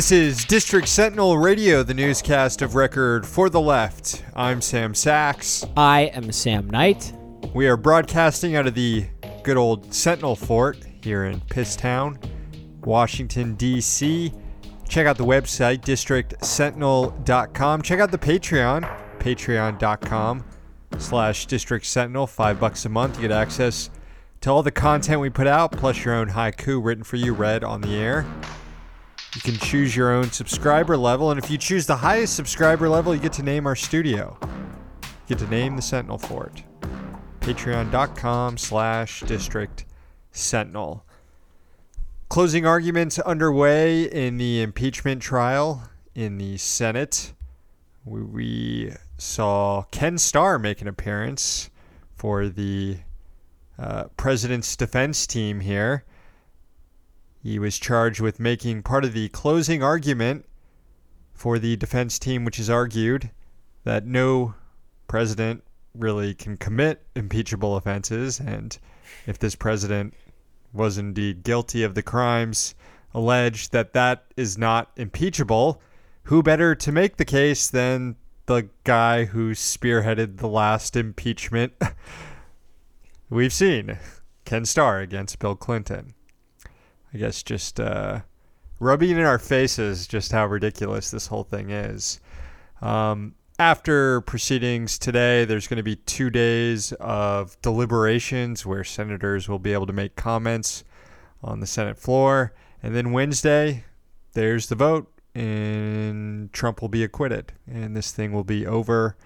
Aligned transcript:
This 0.00 0.12
is 0.12 0.46
District 0.46 0.88
Sentinel 0.88 1.36
Radio, 1.36 1.82
the 1.82 1.92
newscast 1.92 2.62
of 2.62 2.74
record 2.74 3.26
for 3.26 3.50
the 3.50 3.60
left. 3.60 4.24
I'm 4.34 4.62
Sam 4.62 4.94
Sachs. 4.94 5.62
I 5.76 6.04
am 6.14 6.32
Sam 6.32 6.70
Knight. 6.70 7.12
We 7.52 7.68
are 7.68 7.76
broadcasting 7.76 8.56
out 8.56 8.66
of 8.66 8.72
the 8.72 9.04
good 9.42 9.58
old 9.58 9.92
Sentinel 9.92 10.36
Fort 10.36 10.78
here 11.02 11.26
in 11.26 11.42
Pisstown, 11.42 12.16
Washington, 12.82 13.56
D.C. 13.56 14.32
Check 14.88 15.06
out 15.06 15.18
the 15.18 15.26
website, 15.26 15.82
districtsentinel.com. 15.82 17.82
Check 17.82 18.00
out 18.00 18.10
the 18.10 18.16
Patreon, 18.16 19.18
patreon.com 19.18 20.44
slash 20.96 21.44
district 21.44 21.84
sentinel, 21.84 22.26
five 22.26 22.58
bucks 22.58 22.86
a 22.86 22.88
month. 22.88 23.16
You 23.16 23.28
get 23.28 23.32
access 23.32 23.90
to 24.40 24.48
all 24.48 24.62
the 24.62 24.70
content 24.70 25.20
we 25.20 25.28
put 25.28 25.46
out, 25.46 25.72
plus 25.72 26.06
your 26.06 26.14
own 26.14 26.30
haiku 26.30 26.82
written 26.82 27.04
for 27.04 27.16
you, 27.16 27.34
read 27.34 27.62
on 27.62 27.82
the 27.82 27.96
air. 27.96 28.24
You 29.34 29.40
can 29.42 29.54
choose 29.58 29.94
your 29.94 30.12
own 30.12 30.32
subscriber 30.32 30.96
level, 30.96 31.30
and 31.30 31.38
if 31.38 31.50
you 31.50 31.56
choose 31.56 31.86
the 31.86 31.96
highest 31.96 32.34
subscriber 32.34 32.88
level, 32.88 33.14
you 33.14 33.20
get 33.20 33.32
to 33.34 33.44
name 33.44 33.64
our 33.64 33.76
studio. 33.76 34.36
You 34.42 35.08
get 35.28 35.38
to 35.38 35.46
name 35.46 35.76
the 35.76 35.82
Sentinel 35.82 36.18
Fort. 36.18 36.64
Patreon.com 37.40 38.58
slash 38.58 39.20
District 39.20 39.84
Sentinel. 40.32 41.04
Closing 42.28 42.66
arguments 42.66 43.20
underway 43.20 44.02
in 44.02 44.36
the 44.36 44.62
impeachment 44.62 45.22
trial 45.22 45.88
in 46.16 46.38
the 46.38 46.56
Senate. 46.56 47.32
We, 48.04 48.22
we 48.22 48.92
saw 49.16 49.82
Ken 49.92 50.18
Starr 50.18 50.58
make 50.58 50.80
an 50.80 50.88
appearance 50.88 51.70
for 52.16 52.48
the 52.48 52.98
uh, 53.78 54.04
president's 54.16 54.74
defense 54.74 55.24
team 55.26 55.60
here. 55.60 56.04
He 57.42 57.58
was 57.58 57.78
charged 57.78 58.20
with 58.20 58.38
making 58.38 58.82
part 58.82 59.04
of 59.04 59.14
the 59.14 59.28
closing 59.30 59.82
argument 59.82 60.44
for 61.32 61.58
the 61.58 61.76
defense 61.76 62.18
team, 62.18 62.44
which 62.44 62.58
has 62.58 62.68
argued 62.68 63.30
that 63.84 64.06
no 64.06 64.54
president 65.08 65.64
really 65.94 66.34
can 66.34 66.56
commit 66.56 67.06
impeachable 67.16 67.76
offenses. 67.76 68.40
And 68.40 68.78
if 69.26 69.38
this 69.38 69.54
president 69.54 70.14
was 70.72 70.98
indeed 70.98 71.42
guilty 71.42 71.82
of 71.82 71.94
the 71.94 72.02
crimes 72.02 72.74
alleged, 73.14 73.72
that 73.72 73.94
that 73.94 74.26
is 74.36 74.58
not 74.58 74.90
impeachable, 74.96 75.80
who 76.24 76.42
better 76.42 76.74
to 76.74 76.92
make 76.92 77.16
the 77.16 77.24
case 77.24 77.68
than 77.68 78.16
the 78.46 78.68
guy 78.84 79.24
who 79.24 79.52
spearheaded 79.52 80.36
the 80.36 80.48
last 80.48 80.94
impeachment 80.94 81.72
we've 83.30 83.52
seen 83.52 83.98
Ken 84.44 84.64
Starr 84.64 85.00
against 85.00 85.38
Bill 85.38 85.56
Clinton? 85.56 86.14
I 87.12 87.18
guess 87.18 87.42
just 87.42 87.80
uh, 87.80 88.20
rubbing 88.78 89.10
in 89.10 89.20
our 89.20 89.38
faces 89.38 90.06
just 90.06 90.32
how 90.32 90.46
ridiculous 90.46 91.10
this 91.10 91.26
whole 91.26 91.44
thing 91.44 91.70
is. 91.70 92.20
Um, 92.80 93.34
after 93.58 94.22
proceedings 94.22 94.98
today, 94.98 95.44
there's 95.44 95.68
going 95.68 95.76
to 95.76 95.82
be 95.82 95.96
two 95.96 96.30
days 96.30 96.92
of 96.94 97.60
deliberations 97.60 98.64
where 98.64 98.84
senators 98.84 99.48
will 99.48 99.58
be 99.58 99.74
able 99.74 99.86
to 99.86 99.92
make 99.92 100.16
comments 100.16 100.82
on 101.42 101.60
the 101.60 101.66
Senate 101.66 101.98
floor. 101.98 102.54
And 102.82 102.96
then 102.96 103.12
Wednesday, 103.12 103.84
there's 104.32 104.68
the 104.68 104.76
vote, 104.76 105.12
and 105.34 106.50
Trump 106.54 106.80
will 106.80 106.88
be 106.88 107.04
acquitted, 107.04 107.52
and 107.70 107.94
this 107.94 108.12
thing 108.12 108.32
will 108.32 108.44
be 108.44 108.66
over. 108.66 109.16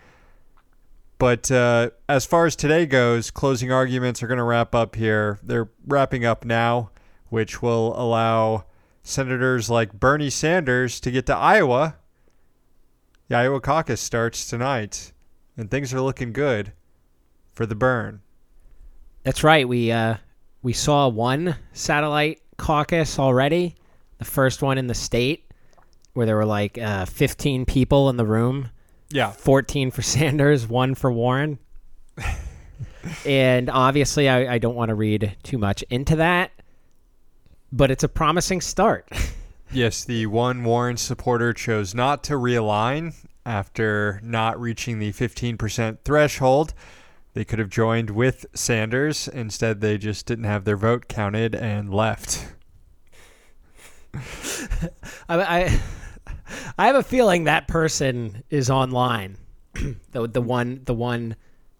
But 1.19 1.49
uh, 1.53 1.91
as 2.09 2.27
far 2.27 2.47
as 2.47 2.57
today 2.57 2.87
goes, 2.87 3.31
closing 3.31 3.71
arguments 3.71 4.21
are 4.21 4.27
going 4.27 4.39
to 4.39 4.45
wrap 4.45 4.75
up 4.75 4.97
here. 4.97 5.39
They're 5.45 5.69
wrapping 5.87 6.25
up 6.25 6.45
now 6.45 6.91
which 7.29 7.63
will 7.63 7.99
allow 8.01 8.65
senators 9.03 9.71
like 9.71 9.93
Bernie 9.93 10.31
Sanders 10.31 10.99
to 11.01 11.11
get 11.11 11.27
to 11.27 11.37
Iowa. 11.37 11.97
The 13.29 13.37
Iowa 13.37 13.61
caucus 13.61 14.01
starts 14.01 14.49
tonight, 14.49 15.13
and 15.57 15.71
things 15.71 15.95
are 15.95 16.01
looking 16.01 16.33
good 16.33 16.73
for 17.53 17.67
the 17.67 17.75
burn. 17.75 18.23
That's 19.23 19.45
right. 19.45 19.67
We 19.67 19.93
uh, 19.93 20.17
we 20.63 20.73
saw 20.73 21.09
one 21.09 21.57
satellite 21.73 22.41
caucus 22.57 23.19
already, 23.19 23.77
the 24.19 24.25
first 24.25 24.63
one 24.63 24.79
in 24.79 24.87
the 24.87 24.95
state, 24.95 25.51
where 26.13 26.27
there 26.27 26.37
were 26.37 26.45
like 26.45 26.79
uh, 26.79 27.07
15 27.07 27.65
people 27.67 28.11
in 28.11 28.17
the 28.17 28.27
room. 28.27 28.71
Yeah, 29.11 29.31
14 29.31 29.91
for 29.91 30.03
Sanders, 30.03 30.67
one 30.67 30.95
for 30.95 31.13
Warren. 31.13 31.59
and 33.27 33.71
obviously, 33.71 34.29
I, 34.29 34.55
I 34.55 34.59
don't 34.59 34.75
want 34.75 34.91
to 34.91 34.95
read 34.95 35.37
too 35.43 35.59
much 35.59 35.83
into 35.85 36.17
that 36.17 36.51
but 37.75 37.91
it's 37.91 38.05
a 38.05 38.09
promising 38.09 38.61
start. 38.61 39.09
yes, 39.73 40.05
the 40.05 40.27
one 40.27 40.63
Warren 40.63 40.97
supporter 40.97 41.53
chose 41.53 41.93
not 41.93 42.23
to 42.25 42.35
realign 42.35 43.15
after 43.45 44.21
not 44.23 44.59
reaching 44.61 45.01
the 45.01 45.13
15% 45.13 45.99
threshold. 46.05 46.73
They 47.35 47.45
could 47.45 47.59
have 47.59 47.69
joined 47.69 48.11
with 48.11 48.47
Sanders. 48.55 49.27
Instead, 49.27 49.81
they 49.81 49.99
just 49.99 50.25
didn't 50.25 50.45
have 50.45 50.65
their 50.65 50.77
vote 50.77 51.09
counted 51.09 51.57
and 51.57 51.93
left. 51.93 52.47
I, 54.15 54.21
I, 55.29 55.81
I 56.79 56.87
have 56.87 56.95
a 56.95 57.03
feeling 57.03 57.45
that 57.45 57.67
person 57.67 58.45
is 58.51 58.71
online. 58.71 59.37
the 60.13 60.29
the 60.29 60.41
one 60.41 60.83
the 60.85 60.95
one 60.95 61.35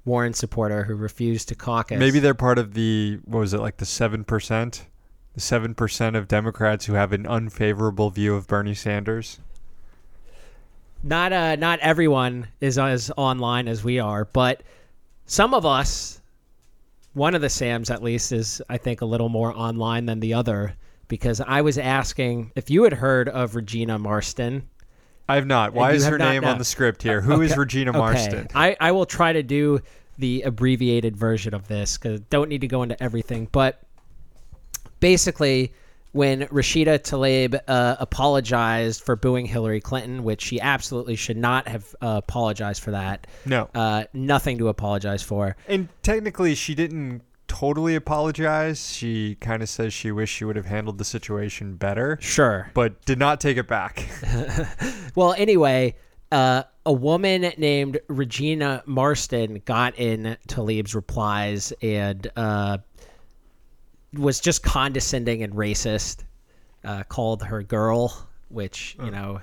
Warren 0.05 0.35
supporter 0.35 0.83
who 0.83 0.97
refused 0.97 1.47
to 1.51 1.55
caucus. 1.55 2.01
Maybe 2.01 2.19
they're 2.19 2.35
part 2.35 2.59
of 2.59 2.75
the 2.75 3.21
what 3.25 3.39
was 3.39 3.55
it 3.55 3.61
like 3.61 3.77
the 3.77 3.87
seven 3.87 4.25
percent 4.25 4.85
the 5.35 5.41
7% 5.41 6.17
of 6.17 6.29
Democrats 6.29 6.87
who 6.87 6.95
have 6.95 7.13
an 7.13 7.27
unfavorable 7.27 8.11
view 8.11 8.35
of 8.35 8.47
Bernie 8.47 8.75
Sanders? 8.75 9.41
Not 11.03 11.35
uh 11.35 11.57
not 11.57 11.81
everyone 11.81 12.49
is 12.63 12.79
as 12.79 13.13
online 13.19 13.69
as 13.69 13.85
we 13.85 13.99
are, 13.99 14.25
but 14.25 14.63
some 15.27 15.53
of 15.53 15.67
us 15.67 16.23
one 17.13 17.35
of 17.35 17.41
the 17.41 17.51
Sams 17.51 17.91
at 17.91 18.03
least 18.03 18.33
is 18.33 18.63
I 18.69 18.79
think 18.79 19.03
a 19.03 19.05
little 19.05 19.29
more 19.29 19.53
online 19.53 20.07
than 20.07 20.21
the 20.21 20.35
other 20.35 20.75
because 21.09 21.41
I 21.41 21.61
was 21.61 21.79
asking 21.79 22.53
if 22.57 22.71
you 22.71 22.85
had 22.85 22.93
heard 22.93 23.29
of 23.29 23.55
Regina 23.55 23.99
Marston. 23.99 24.69
I 25.29 25.37
have 25.37 25.47
not. 25.47 25.73
Why 25.73 25.93
is 25.93 26.07
her 26.07 26.19
name 26.19 26.45
on 26.45 26.59
the 26.59 26.65
script 26.65 27.03
here? 27.03 27.21
Who 27.21 27.35
okay. 27.35 27.45
is 27.47 27.57
Regina 27.57 27.93
Marston? 27.93 28.41
Okay. 28.41 28.49
I, 28.55 28.77
I 28.81 28.93
will 28.93 29.07
try 29.07 29.33
to 29.33 29.43
do 29.43 29.81
the 30.19 30.43
abbreviated 30.43 31.17
version 31.17 31.55
of 31.55 31.67
this 31.67 31.97
because 31.97 32.21
don't 32.21 32.49
need 32.49 32.61
to 32.61 32.67
go 32.67 32.83
into 32.83 33.01
everything. 33.03 33.49
But 33.51 33.81
basically 35.01 35.73
when 36.13 36.43
Rashida 36.43 37.01
Tlaib 37.01 37.59
uh, 37.67 37.97
apologized 37.99 39.03
for 39.03 39.17
booing 39.17 39.47
Hillary 39.47 39.81
Clinton, 39.81 40.23
which 40.23 40.41
she 40.43 40.61
absolutely 40.61 41.17
should 41.17 41.37
not 41.37 41.67
have 41.67 41.95
uh, 42.01 42.21
apologized 42.25 42.83
for 42.83 42.93
that. 42.93 43.27
No. 43.45 43.69
Uh, 43.75 44.05
nothing 44.13 44.59
to 44.59 44.69
apologize 44.69 45.23
for. 45.23 45.57
And 45.67 45.89
technically, 46.03 46.55
she 46.55 46.77
didn't 46.77 47.23
totally 47.49 47.97
apologize. 47.97 48.93
She 48.93 49.35
kind 49.37 49.61
of 49.61 49.69
says 49.69 49.93
she 49.93 50.13
wished 50.13 50.35
she 50.35 50.45
would 50.45 50.57
have 50.57 50.67
handled 50.67 50.99
the 50.99 51.05
situation 51.05 51.75
better. 51.75 52.19
Sure. 52.21 52.71
But 52.75 53.05
did 53.05 53.19
not 53.19 53.41
take 53.41 53.57
it 53.57 53.67
back. 53.67 54.09
well, 55.17 55.35
anyway, 55.37 55.97
uh, 56.31 56.63
a 56.87 56.93
woman 56.93 57.53
named 57.57 57.99
Regina 58.09 58.83
Marston 58.87 59.63
got 59.65 59.99
in 59.99 60.37
Tlaib's 60.49 60.95
replies 60.95 61.73
and 61.83 62.31
uh, 62.37 62.79
was 64.19 64.41
just 64.41 64.63
condescending 64.63 65.43
and 65.43 65.55
racist. 65.55 66.25
Uh, 66.85 67.03
called 67.05 67.43
her 67.43 67.63
girl, 67.63 68.29
which 68.51 68.95
you 69.03 69.11
know 69.11 69.41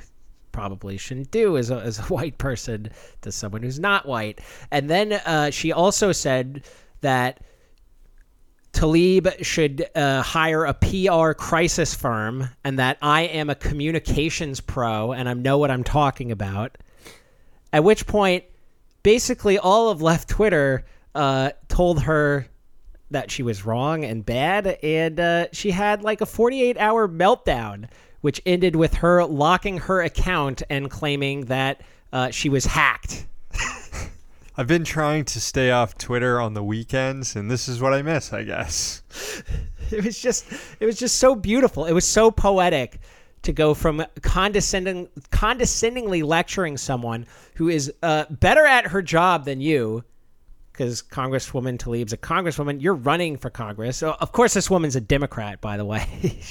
probably 0.52 0.96
shouldn't 0.98 1.32
do 1.32 1.58
as 1.58 1.72
a, 1.72 1.78
as 1.78 1.98
a 1.98 2.04
white 2.14 2.38
person 2.38 2.90
to 3.22 3.32
someone 3.32 3.64
who's 3.64 3.80
not 3.80 4.06
white. 4.06 4.40
And 4.70 4.90
then 4.90 5.14
uh, 5.14 5.50
she 5.50 5.72
also 5.72 6.12
said 6.12 6.64
that 7.02 7.42
Tlaib 8.74 9.44
should 9.44 9.86
uh, 9.96 10.22
hire 10.22 10.66
a 10.66 10.74
PR 10.74 11.34
crisis 11.34 11.94
firm, 11.94 12.48
and 12.64 12.80
that 12.80 12.98
I 13.02 13.24
am 13.24 13.50
a 13.50 13.56
communications 13.56 14.62
pro 14.62 15.12
and 15.12 15.28
I 15.28 15.34
know 15.34 15.58
what 15.58 15.72
I'm 15.72 15.84
talking 15.84 16.32
about. 16.32 16.78
At 17.74 17.84
which 17.84 18.06
point, 18.06 18.44
basically, 19.04 19.58
all 19.58 19.90
of 19.90 20.02
left 20.02 20.30
Twitter 20.30 20.86
uh, 21.16 21.52
told 21.68 22.04
her 22.04 22.46
that 23.12 23.32
she 23.32 23.44
was 23.44 23.66
wrong 23.66 24.04
and 24.04 24.26
bad, 24.26 24.68
and 24.84 25.20
uh, 25.20 25.48
she 25.52 25.72
had 25.72 26.02
like 26.04 26.22
a 26.22 26.26
48 26.26 26.78
hour 26.78 27.08
meltdown, 27.08 27.88
which 28.22 28.42
ended 28.46 28.76
with 28.76 28.96
her 28.96 29.24
locking 29.26 29.78
her 29.80 30.02
account 30.02 30.64
and 30.70 30.90
claiming 30.90 31.46
that 31.46 31.82
uh, 32.12 32.32
she 32.32 32.50
was 32.50 32.66
hacked. 32.66 33.26
I've 34.58 34.68
been 34.68 34.84
trying 34.84 35.26
to 35.26 35.40
stay 35.40 35.72
off 35.72 35.98
Twitter 35.98 36.40
on 36.40 36.54
the 36.54 36.64
weekends, 36.64 37.36
and 37.36 37.50
this 37.50 37.68
is 37.68 37.82
what 37.82 37.94
I 37.94 38.02
miss, 38.02 38.34
I 38.34 38.44
guess. 38.44 39.02
It 39.92 40.06
was 40.06 40.22
just, 40.22 40.46
it 40.80 40.86
was 40.86 40.98
just 40.98 41.18
so 41.18 41.36
beautiful. 41.36 41.86
It 41.86 41.92
was 41.92 42.06
so 42.06 42.32
poetic 42.32 43.02
to 43.42 43.52
go 43.52 43.74
from 43.74 44.06
condescending, 44.22 45.10
condescendingly 45.32 46.24
lecturing 46.24 46.78
someone 46.78 47.26
who 47.56 47.68
is 47.68 47.92
uh, 48.02 48.24
better 48.30 48.66
at 48.66 48.88
her 48.88 49.02
job 49.02 49.44
than 49.44 49.60
you 49.60 50.06
because 50.82 51.04
Congresswoman 51.04 51.78
Tlaib's 51.78 52.12
a 52.12 52.18
congresswoman. 52.18 52.82
You're 52.82 52.96
running 52.96 53.38
for 53.38 53.52
Congress. 53.52 53.98
So 53.98 54.16
of 54.20 54.32
course, 54.32 54.56
this 54.56 54.68
woman's 54.68 54.96
a 54.96 55.02
Democrat, 55.02 55.62
by 55.62 55.78
the 55.78 55.86
way. 55.86 56.08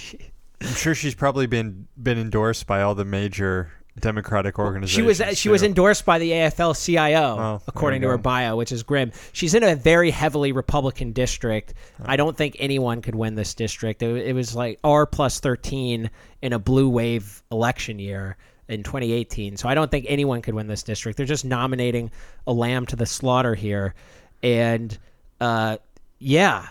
I'm 0.60 0.68
sure 0.68 0.94
she's 0.94 1.16
probably 1.16 1.48
been 1.48 1.88
been 2.00 2.16
endorsed 2.18 2.66
by 2.68 2.82
all 2.82 2.94
the 2.94 3.04
major 3.04 3.72
Democratic 3.98 4.58
organizations. 4.58 4.94
She 4.94 5.02
was 5.02 5.20
uh, 5.20 5.34
she 5.34 5.48
was 5.48 5.64
endorsed 5.64 6.04
by 6.04 6.18
the 6.20 6.30
AFL-CIO, 6.30 7.38
Oh, 7.38 7.62
according 7.66 8.02
to 8.02 8.08
her 8.08 8.18
bio, 8.18 8.54
which 8.54 8.70
is 8.70 8.84
grim. 8.84 9.10
She's 9.32 9.54
in 9.54 9.64
a 9.64 9.74
very 9.74 10.10
heavily 10.10 10.52
Republican 10.52 11.10
district. 11.12 11.74
Oh. 11.98 12.04
I 12.06 12.14
don't 12.14 12.36
think 12.36 12.54
anyone 12.60 13.02
could 13.02 13.16
win 13.16 13.34
this 13.34 13.54
district. 13.54 14.00
It, 14.02 14.28
it 14.28 14.32
was 14.32 14.54
like 14.54 14.78
R 14.84 15.06
plus 15.06 15.40
thirteen 15.40 16.08
in 16.40 16.52
a 16.52 16.58
blue 16.60 16.88
wave 16.88 17.42
election 17.50 17.98
year 17.98 18.36
in 18.70 18.84
2018. 18.84 19.56
So 19.56 19.68
I 19.68 19.74
don't 19.74 19.90
think 19.90 20.06
anyone 20.08 20.40
could 20.42 20.54
win 20.54 20.68
this 20.68 20.82
district. 20.82 21.16
They're 21.16 21.26
just 21.26 21.44
nominating 21.44 22.10
a 22.46 22.52
lamb 22.52 22.86
to 22.86 22.96
the 22.96 23.06
slaughter 23.06 23.54
here, 23.54 23.94
and 24.42 24.96
uh, 25.40 25.78
yeah. 26.18 26.68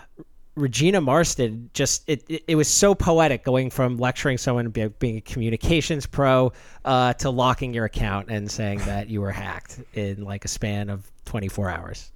Regina 0.56 1.00
Marston 1.00 1.70
just 1.72 2.02
it, 2.08 2.24
it, 2.28 2.44
it 2.48 2.54
was 2.56 2.68
so 2.68 2.94
poetic 2.94 3.44
going 3.44 3.70
from 3.70 3.96
lecturing 3.96 4.36
someone 4.36 4.68
be, 4.68 4.88
being 4.88 5.16
a 5.16 5.20
communications 5.20 6.06
pro 6.06 6.52
uh, 6.84 7.12
to 7.14 7.30
locking 7.30 7.72
your 7.72 7.84
account 7.86 8.28
and 8.30 8.50
saying 8.50 8.80
that 8.80 9.08
you 9.08 9.20
were 9.20 9.30
hacked 9.30 9.80
in 9.94 10.22
like 10.24 10.44
a 10.44 10.48
span 10.48 10.90
of 10.90 11.10
24 11.24 11.70
hours. 11.70 12.12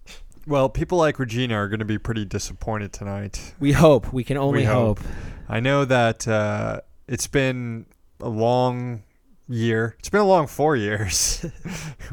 Well, 0.47 0.69
people 0.69 0.99
like 0.99 1.19
Regina 1.19 1.55
are 1.55 1.69
going 1.69 1.79
to 1.79 1.87
be 1.87 1.97
pretty 1.97 2.25
disappointed 2.27 2.93
tonight. 2.93 3.55
We 3.61 3.73
hope 3.73 4.12
we 4.12 4.25
can 4.25 4.37
only 4.37 4.59
We 4.61 4.65
hope. 4.65 4.99
hope. 4.99 5.09
I 5.49 5.61
know 5.61 5.85
that 5.87 6.29
uh, 6.29 6.81
it's 7.09 7.29
been 7.29 7.87
a 8.21 8.29
long 8.29 9.05
year. 9.49 9.96
It's 9.99 10.08
been 10.08 10.20
a 10.20 10.26
long 10.26 10.46
four 10.46 10.76
years. 10.76 11.44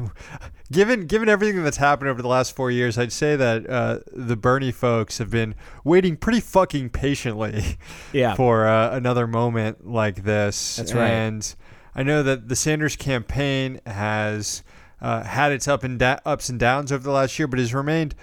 given 0.72 1.06
given 1.06 1.28
everything 1.28 1.62
that's 1.62 1.76
happened 1.76 2.10
over 2.10 2.22
the 2.22 2.28
last 2.28 2.54
four 2.54 2.70
years, 2.70 2.98
I'd 2.98 3.12
say 3.12 3.36
that 3.36 3.68
uh, 3.68 3.98
the 4.12 4.36
Bernie 4.36 4.72
folks 4.72 5.18
have 5.18 5.30
been 5.30 5.54
waiting 5.84 6.16
pretty 6.16 6.40
fucking 6.40 6.90
patiently 6.90 7.78
Yeah. 8.12 8.34
for 8.34 8.66
uh, 8.66 8.94
another 8.96 9.26
moment 9.26 9.86
like 9.88 10.24
this. 10.24 10.76
That's 10.76 10.92
right. 10.94 11.08
And 11.08 11.54
I 11.94 12.02
know 12.02 12.22
that 12.22 12.48
the 12.48 12.56
Sanders 12.56 12.96
campaign 12.96 13.80
has 13.86 14.62
uh, 15.00 15.22
had 15.24 15.52
its 15.52 15.66
up 15.68 15.84
and 15.84 15.98
da- 15.98 16.20
ups 16.24 16.48
and 16.48 16.58
downs 16.58 16.92
over 16.92 17.02
the 17.02 17.10
last 17.10 17.38
year, 17.38 17.46
but 17.46 17.58
has 17.58 17.74
remained 17.74 18.14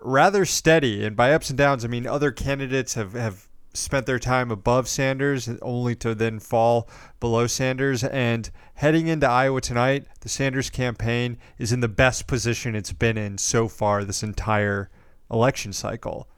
rather 0.00 0.44
steady. 0.44 1.04
And 1.04 1.16
by 1.16 1.32
ups 1.32 1.48
and 1.50 1.58
downs, 1.58 1.84
I 1.84 1.88
mean 1.88 2.06
other 2.06 2.30
candidates 2.30 2.94
have, 2.94 3.14
have 3.14 3.47
spent 3.78 4.06
their 4.06 4.18
time 4.18 4.50
above 4.50 4.88
Sanders, 4.88 5.48
only 5.62 5.94
to 5.96 6.14
then 6.14 6.38
fall 6.38 6.88
below 7.20 7.46
Sanders. 7.46 8.04
And 8.04 8.50
heading 8.74 9.06
into 9.06 9.28
Iowa 9.28 9.60
tonight, 9.60 10.06
the 10.20 10.28
Sanders 10.28 10.70
campaign 10.70 11.38
is 11.58 11.72
in 11.72 11.80
the 11.80 11.88
best 11.88 12.26
position 12.26 12.74
it's 12.74 12.92
been 12.92 13.16
in 13.16 13.38
so 13.38 13.68
far 13.68 14.04
this 14.04 14.22
entire 14.22 14.90
election 15.30 15.72
cycle. 15.72 16.28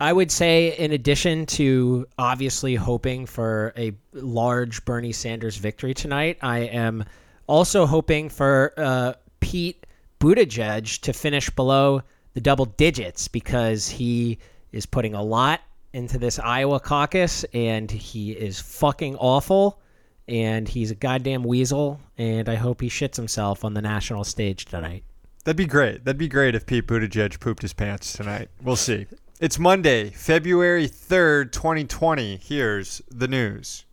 I 0.00 0.12
would 0.12 0.32
say, 0.32 0.76
in 0.76 0.90
addition 0.90 1.46
to 1.46 2.06
obviously 2.18 2.74
hoping 2.74 3.24
for 3.24 3.72
a 3.76 3.92
large 4.12 4.84
Bernie 4.84 5.12
Sanders 5.12 5.56
victory 5.56 5.94
tonight, 5.94 6.38
I 6.42 6.60
am 6.60 7.04
also 7.46 7.86
hoping 7.86 8.28
for 8.28 8.72
uh, 8.76 9.12
Pete 9.38 9.86
Buttigieg 10.18 11.00
to 11.02 11.12
finish 11.12 11.50
below 11.50 12.02
the 12.34 12.40
double 12.40 12.64
digits 12.64 13.28
because 13.28 13.88
he 13.88 14.38
is 14.72 14.86
putting 14.86 15.14
a 15.14 15.22
lot 15.22 15.60
into 15.92 16.18
this 16.18 16.38
Iowa 16.38 16.80
caucus 16.80 17.44
and 17.52 17.90
he 17.90 18.32
is 18.32 18.60
fucking 18.60 19.16
awful 19.16 19.80
and 20.28 20.68
he's 20.68 20.90
a 20.90 20.94
goddamn 20.94 21.42
weasel 21.42 22.00
and 22.18 22.48
I 22.48 22.54
hope 22.54 22.80
he 22.80 22.88
shits 22.88 23.16
himself 23.16 23.64
on 23.64 23.74
the 23.74 23.82
national 23.82 24.24
stage 24.24 24.64
tonight. 24.66 25.04
That'd 25.44 25.56
be 25.56 25.66
great. 25.66 26.04
That'd 26.04 26.18
be 26.18 26.28
great 26.28 26.54
if 26.54 26.66
Pete 26.66 26.86
Buttigieg 26.86 27.40
pooped 27.40 27.62
his 27.62 27.72
pants 27.72 28.12
tonight. 28.12 28.48
We'll 28.62 28.76
see. 28.76 29.06
It's 29.40 29.58
Monday, 29.58 30.10
February 30.10 30.88
3rd, 30.88 31.50
2020. 31.50 32.36
Here's 32.36 33.02
the 33.10 33.26
news. 33.26 33.84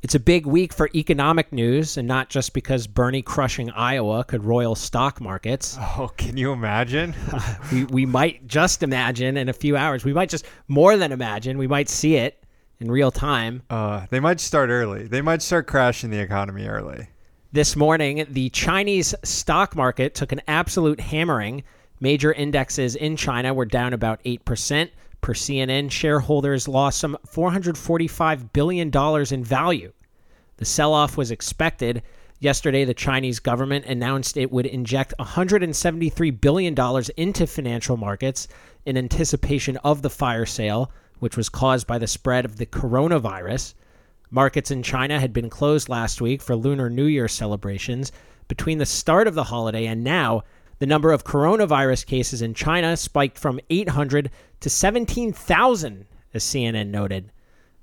It's 0.00 0.14
a 0.14 0.20
big 0.20 0.46
week 0.46 0.72
for 0.72 0.88
economic 0.94 1.52
news, 1.52 1.96
and 1.96 2.06
not 2.06 2.28
just 2.28 2.52
because 2.52 2.86
Bernie 2.86 3.20
crushing 3.20 3.68
Iowa 3.70 4.22
could 4.22 4.44
royal 4.44 4.76
stock 4.76 5.20
markets. 5.20 5.76
Oh, 6.00 6.12
can 6.16 6.36
you 6.36 6.52
imagine? 6.52 7.16
we, 7.72 7.84
we 7.84 8.06
might 8.06 8.46
just 8.46 8.84
imagine 8.84 9.36
in 9.36 9.48
a 9.48 9.52
few 9.52 9.76
hours, 9.76 10.04
we 10.04 10.12
might 10.12 10.28
just 10.28 10.46
more 10.68 10.96
than 10.96 11.10
imagine, 11.10 11.58
we 11.58 11.66
might 11.66 11.88
see 11.88 12.14
it 12.14 12.44
in 12.78 12.88
real 12.88 13.10
time. 13.10 13.62
Uh, 13.68 14.06
they 14.10 14.20
might 14.20 14.38
start 14.38 14.70
early. 14.70 15.08
They 15.08 15.20
might 15.20 15.42
start 15.42 15.66
crashing 15.66 16.10
the 16.10 16.20
economy 16.20 16.68
early. 16.68 17.08
This 17.50 17.74
morning, 17.74 18.24
the 18.30 18.50
Chinese 18.50 19.12
stock 19.24 19.74
market 19.74 20.14
took 20.14 20.30
an 20.30 20.40
absolute 20.46 21.00
hammering. 21.00 21.64
Major 21.98 22.32
indexes 22.32 22.94
in 22.94 23.16
China 23.16 23.52
were 23.52 23.64
down 23.64 23.92
about 23.92 24.22
8%. 24.22 24.90
Per 25.20 25.34
CNN, 25.34 25.90
shareholders 25.90 26.68
lost 26.68 26.98
some 26.98 27.18
$445 27.26 28.52
billion 28.52 28.90
in 29.32 29.44
value. 29.44 29.92
The 30.56 30.64
sell 30.64 30.92
off 30.92 31.16
was 31.16 31.30
expected. 31.30 32.02
Yesterday, 32.40 32.84
the 32.84 32.94
Chinese 32.94 33.40
government 33.40 33.84
announced 33.86 34.36
it 34.36 34.52
would 34.52 34.66
inject 34.66 35.14
$173 35.18 36.40
billion 36.40 36.74
into 37.16 37.46
financial 37.46 37.96
markets 37.96 38.48
in 38.86 38.96
anticipation 38.96 39.76
of 39.78 40.02
the 40.02 40.10
fire 40.10 40.46
sale, 40.46 40.92
which 41.18 41.36
was 41.36 41.48
caused 41.48 41.86
by 41.86 41.98
the 41.98 42.06
spread 42.06 42.44
of 42.44 42.56
the 42.56 42.66
coronavirus. 42.66 43.74
Markets 44.30 44.70
in 44.70 44.82
China 44.82 45.18
had 45.18 45.32
been 45.32 45.50
closed 45.50 45.88
last 45.88 46.20
week 46.20 46.42
for 46.42 46.54
Lunar 46.54 46.90
New 46.90 47.06
Year 47.06 47.28
celebrations. 47.28 48.12
Between 48.46 48.78
the 48.78 48.86
start 48.86 49.26
of 49.26 49.34
the 49.34 49.44
holiday 49.44 49.86
and 49.86 50.04
now, 50.04 50.42
the 50.78 50.86
number 50.86 51.12
of 51.12 51.24
coronavirus 51.24 52.06
cases 52.06 52.42
in 52.42 52.54
China 52.54 52.96
spiked 52.96 53.38
from 53.38 53.60
800 53.68 54.30
to 54.60 54.70
17,000, 54.70 56.06
as 56.34 56.44
CNN 56.44 56.88
noted. 56.88 57.32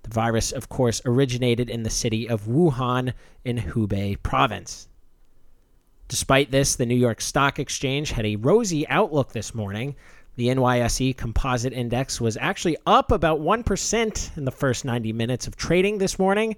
The 0.03 0.13
virus, 0.13 0.51
of 0.51 0.69
course, 0.69 1.01
originated 1.05 1.69
in 1.69 1.83
the 1.83 1.89
city 1.89 2.29
of 2.29 2.43
Wuhan 2.43 3.13
in 3.43 3.57
Hubei 3.57 4.21
province. 4.21 4.87
Despite 6.07 6.51
this, 6.51 6.75
the 6.75 6.85
New 6.85 6.95
York 6.95 7.19
Stock 7.19 7.57
Exchange 7.57 8.11
had 8.11 8.25
a 8.25 8.35
rosy 8.35 8.87
outlook 8.87 9.31
this 9.31 9.55
morning. 9.55 9.95
The 10.35 10.49
NYSE 10.49 11.17
Composite 11.17 11.73
Index 11.73 12.21
was 12.21 12.37
actually 12.37 12.77
up 12.85 13.11
about 13.11 13.39
1% 13.39 14.37
in 14.37 14.45
the 14.45 14.51
first 14.51 14.85
90 14.85 15.13
minutes 15.13 15.47
of 15.47 15.55
trading 15.55 15.97
this 15.97 16.19
morning. 16.19 16.55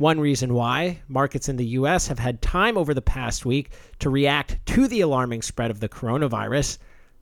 One 0.00 0.18
reason 0.18 0.54
why 0.54 1.02
markets 1.08 1.50
in 1.50 1.58
the 1.58 1.66
U.S. 1.76 2.08
have 2.08 2.18
had 2.18 2.40
time 2.40 2.78
over 2.78 2.94
the 2.94 3.02
past 3.02 3.44
week 3.44 3.72
to 3.98 4.08
react 4.08 4.56
to 4.64 4.88
the 4.88 5.02
alarming 5.02 5.42
spread 5.42 5.70
of 5.70 5.80
the 5.80 5.90
coronavirus. 5.90 6.78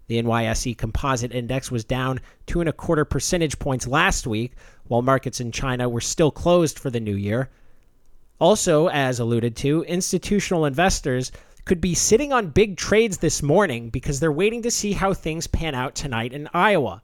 The 0.07 0.23
NYSE 0.23 0.79
Composite 0.79 1.35
Index 1.35 1.73
was 1.73 1.83
down 1.83 2.21
two 2.47 2.61
and 2.61 2.69
a 2.69 2.73
quarter 2.73 3.05
percentage 3.05 3.59
points 3.59 3.89
last 3.89 4.29
week, 4.29 4.53
while 4.87 5.03
markets 5.03 5.41
in 5.41 5.51
China 5.51 5.89
were 5.89 6.01
still 6.01 6.31
closed 6.31 6.79
for 6.79 6.89
the 6.89 7.01
new 7.01 7.17
year. 7.17 7.51
Also, 8.39 8.89
as 8.91 9.19
alluded 9.19 9.57
to, 9.57 9.83
institutional 9.89 10.65
investors 10.65 11.33
could 11.65 11.81
be 11.81 11.97
sitting 11.97 12.33
on 12.33 12.47
big 12.47 12.77
trades 12.77 13.19
this 13.19 13.43
morning 13.43 13.91
because 13.91 14.21
they're 14.21 14.31
waiting 14.31 14.63
to 14.63 14.71
see 14.71 14.93
how 14.93 15.13
things 15.13 15.49
pan 15.49 15.75
out 15.75 15.97
tonight 15.97 16.33
in 16.33 16.49
Iowa. 16.55 17.03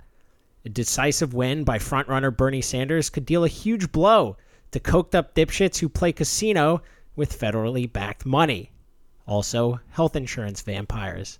A 0.64 0.68
decisive 0.68 1.34
win 1.34 1.64
by 1.64 1.80
frontrunner 1.80 2.30
Bernie 2.30 2.62
Sanders 2.62 3.10
could 3.10 3.26
deal 3.26 3.42
a 3.42 3.48
huge 3.48 3.90
blow 3.90 4.36
to 4.74 4.80
coked 4.80 5.14
up 5.14 5.36
dipshits 5.36 5.78
who 5.78 5.88
play 5.88 6.10
casino 6.10 6.82
with 7.14 7.38
federally 7.38 7.90
backed 7.90 8.26
money. 8.26 8.72
Also, 9.24 9.78
health 9.90 10.16
insurance 10.16 10.62
vampires. 10.62 11.38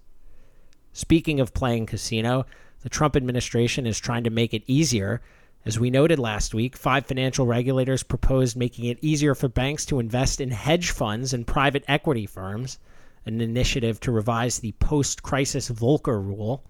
Speaking 0.92 1.40
of 1.40 1.52
playing 1.52 1.86
casino, 1.86 2.46
the 2.82 2.88
Trump 2.88 3.16
administration 3.16 3.88
is 3.88 3.98
trying 3.98 4.22
to 4.22 4.30
make 4.30 4.54
it 4.54 4.62
easier. 4.68 5.20
As 5.66 5.80
we 5.80 5.90
noted 5.90 6.20
last 6.20 6.54
week, 6.54 6.76
five 6.76 7.06
financial 7.06 7.44
regulators 7.44 8.04
proposed 8.04 8.56
making 8.56 8.84
it 8.84 9.02
easier 9.02 9.34
for 9.34 9.48
banks 9.48 9.84
to 9.86 9.98
invest 9.98 10.40
in 10.40 10.52
hedge 10.52 10.92
funds 10.92 11.34
and 11.34 11.44
private 11.44 11.82
equity 11.88 12.26
firms, 12.26 12.78
an 13.26 13.40
initiative 13.40 13.98
to 13.98 14.12
revise 14.12 14.60
the 14.60 14.76
post 14.78 15.24
crisis 15.24 15.68
Volcker 15.70 16.24
rule. 16.24 16.62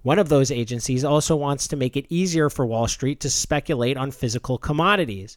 One 0.00 0.18
of 0.18 0.30
those 0.30 0.50
agencies 0.50 1.04
also 1.04 1.36
wants 1.36 1.68
to 1.68 1.76
make 1.76 1.94
it 1.94 2.06
easier 2.08 2.48
for 2.48 2.64
Wall 2.64 2.88
Street 2.88 3.20
to 3.20 3.28
speculate 3.28 3.98
on 3.98 4.10
physical 4.10 4.56
commodities. 4.56 5.36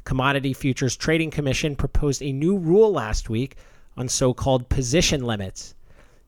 The 0.00 0.04
Commodity 0.04 0.54
Futures 0.54 0.96
Trading 0.96 1.30
Commission 1.30 1.76
proposed 1.76 2.22
a 2.22 2.32
new 2.32 2.56
rule 2.56 2.90
last 2.90 3.28
week 3.28 3.56
on 3.98 4.08
so 4.08 4.32
called 4.32 4.70
position 4.70 5.22
limits. 5.22 5.74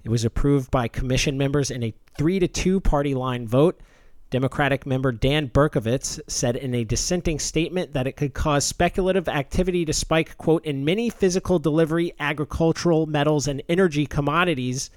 It 0.05 0.11
was 0.11 0.27
approved 0.27 0.71
by 0.71 0.89
commission 0.89 1.39
members 1.39 1.71
in 1.71 1.83
a 1.83 1.95
3 2.19 2.39
to 2.41 2.49
2 2.49 2.81
party 2.81 3.15
line 3.15 3.49
vote. 3.49 3.81
Democratic 4.29 4.85
member 4.85 5.11
Dan 5.11 5.49
Berkovitz 5.49 6.21
said 6.29 6.55
in 6.55 6.75
a 6.75 6.85
dissenting 6.85 7.39
statement 7.39 7.95
that 7.95 8.07
it 8.07 8.15
could 8.15 8.35
cause 8.35 8.67
speculative 8.67 9.27
activity 9.27 9.87
to 9.87 9.95
spike, 9.95 10.37
quote, 10.37 10.67
in 10.67 10.85
many 10.85 11.09
physical 11.09 11.59
delivery, 11.59 12.13
agricultural, 12.21 13.07
metals, 13.07 13.49
and 13.49 13.63
energy 13.71 14.05
commodities, 14.05 14.91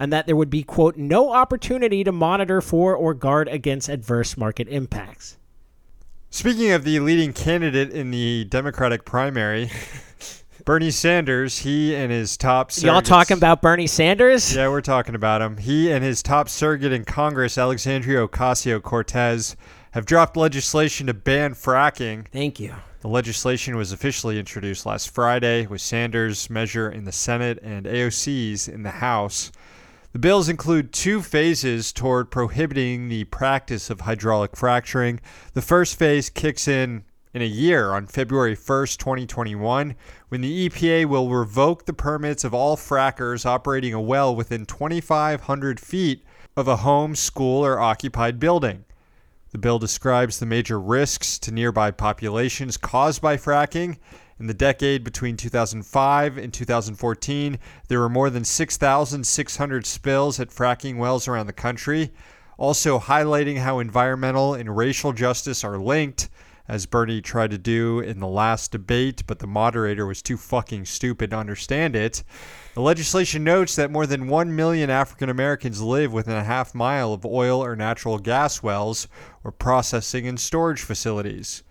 and 0.00 0.10
that 0.14 0.26
there 0.26 0.34
would 0.34 0.48
be, 0.48 0.62
quote, 0.62 0.96
no 0.96 1.30
opportunity 1.30 2.02
to 2.04 2.12
monitor 2.12 2.62
for 2.62 2.96
or 2.96 3.12
guard 3.12 3.48
against 3.48 3.90
adverse 3.90 4.34
market 4.34 4.66
impacts. 4.68 5.36
Speaking 6.30 6.72
of 6.72 6.84
the 6.84 7.00
leading 7.00 7.32
candidate 7.32 7.90
in 7.90 8.10
the 8.10 8.44
Democratic 8.44 9.06
primary, 9.06 9.70
Bernie 10.66 10.90
Sanders, 10.90 11.60
he 11.60 11.94
and 11.94 12.12
his 12.12 12.36
top 12.36 12.70
Y'all 12.76 13.00
talking 13.00 13.38
about 13.38 13.62
Bernie 13.62 13.86
Sanders? 13.86 14.54
Yeah, 14.54 14.68
we're 14.68 14.82
talking 14.82 15.14
about 15.14 15.40
him. 15.40 15.56
He 15.56 15.90
and 15.90 16.04
his 16.04 16.22
top 16.22 16.50
surrogate 16.50 16.92
in 16.92 17.06
Congress, 17.06 17.56
Alexandria 17.56 18.28
Ocasio 18.28 18.82
Cortez, 18.82 19.56
have 19.92 20.04
dropped 20.04 20.36
legislation 20.36 21.06
to 21.06 21.14
ban 21.14 21.54
fracking. 21.54 22.28
Thank 22.28 22.60
you. 22.60 22.74
The 23.00 23.08
legislation 23.08 23.76
was 23.78 23.90
officially 23.90 24.38
introduced 24.38 24.84
last 24.84 25.08
Friday 25.08 25.66
with 25.66 25.80
Sanders' 25.80 26.50
measure 26.50 26.90
in 26.90 27.04
the 27.04 27.12
Senate 27.12 27.58
and 27.62 27.86
AOC's 27.86 28.68
in 28.68 28.82
the 28.82 28.90
House. 28.90 29.50
The 30.12 30.18
bills 30.18 30.48
include 30.48 30.92
two 30.92 31.20
phases 31.20 31.92
toward 31.92 32.30
prohibiting 32.30 33.08
the 33.08 33.24
practice 33.24 33.90
of 33.90 34.00
hydraulic 34.00 34.56
fracturing. 34.56 35.20
The 35.52 35.60
first 35.60 35.98
phase 35.98 36.30
kicks 36.30 36.66
in 36.66 37.04
in 37.34 37.42
a 37.42 37.44
year 37.44 37.92
on 37.92 38.06
February 38.06 38.56
1st, 38.56 38.96
2021, 38.96 39.94
when 40.30 40.40
the 40.40 40.68
EPA 40.68 41.04
will 41.04 41.28
revoke 41.28 41.84
the 41.84 41.92
permits 41.92 42.42
of 42.42 42.54
all 42.54 42.74
frackers 42.74 43.44
operating 43.44 43.92
a 43.92 44.00
well 44.00 44.34
within 44.34 44.64
2,500 44.64 45.78
feet 45.78 46.24
of 46.56 46.66
a 46.66 46.76
home, 46.76 47.14
school, 47.14 47.64
or 47.64 47.78
occupied 47.78 48.40
building. 48.40 48.86
The 49.50 49.58
bill 49.58 49.78
describes 49.78 50.38
the 50.38 50.46
major 50.46 50.80
risks 50.80 51.38
to 51.40 51.52
nearby 51.52 51.90
populations 51.90 52.78
caused 52.78 53.20
by 53.20 53.36
fracking. 53.36 53.98
In 54.40 54.46
the 54.46 54.54
decade 54.54 55.02
between 55.02 55.36
2005 55.36 56.38
and 56.38 56.54
2014, 56.54 57.58
there 57.88 57.98
were 57.98 58.08
more 58.08 58.30
than 58.30 58.44
6,600 58.44 59.86
spills 59.86 60.38
at 60.38 60.50
fracking 60.50 60.96
wells 60.96 61.26
around 61.26 61.46
the 61.46 61.52
country, 61.52 62.12
also 62.56 63.00
highlighting 63.00 63.58
how 63.58 63.80
environmental 63.80 64.54
and 64.54 64.76
racial 64.76 65.12
justice 65.12 65.64
are 65.64 65.78
linked 65.78 66.28
as 66.68 66.86
Bernie 66.86 67.22
tried 67.22 67.50
to 67.50 67.58
do 67.58 67.98
in 67.98 68.20
the 68.20 68.28
last 68.28 68.70
debate, 68.70 69.24
but 69.26 69.38
the 69.38 69.46
moderator 69.46 70.06
was 70.06 70.22
too 70.22 70.36
fucking 70.36 70.84
stupid 70.84 71.30
to 71.30 71.36
understand 71.36 71.96
it. 71.96 72.22
The 72.74 72.82
legislation 72.82 73.42
notes 73.42 73.74
that 73.76 73.90
more 73.90 74.06
than 74.06 74.28
1 74.28 74.54
million 74.54 74.90
African 74.90 75.30
Americans 75.30 75.80
live 75.80 76.12
within 76.12 76.36
a 76.36 76.44
half 76.44 76.74
mile 76.74 77.12
of 77.14 77.24
oil 77.24 77.64
or 77.64 77.74
natural 77.74 78.18
gas 78.18 78.62
wells 78.62 79.08
or 79.42 79.50
processing 79.50 80.28
and 80.28 80.38
storage 80.38 80.82
facilities. 80.82 81.62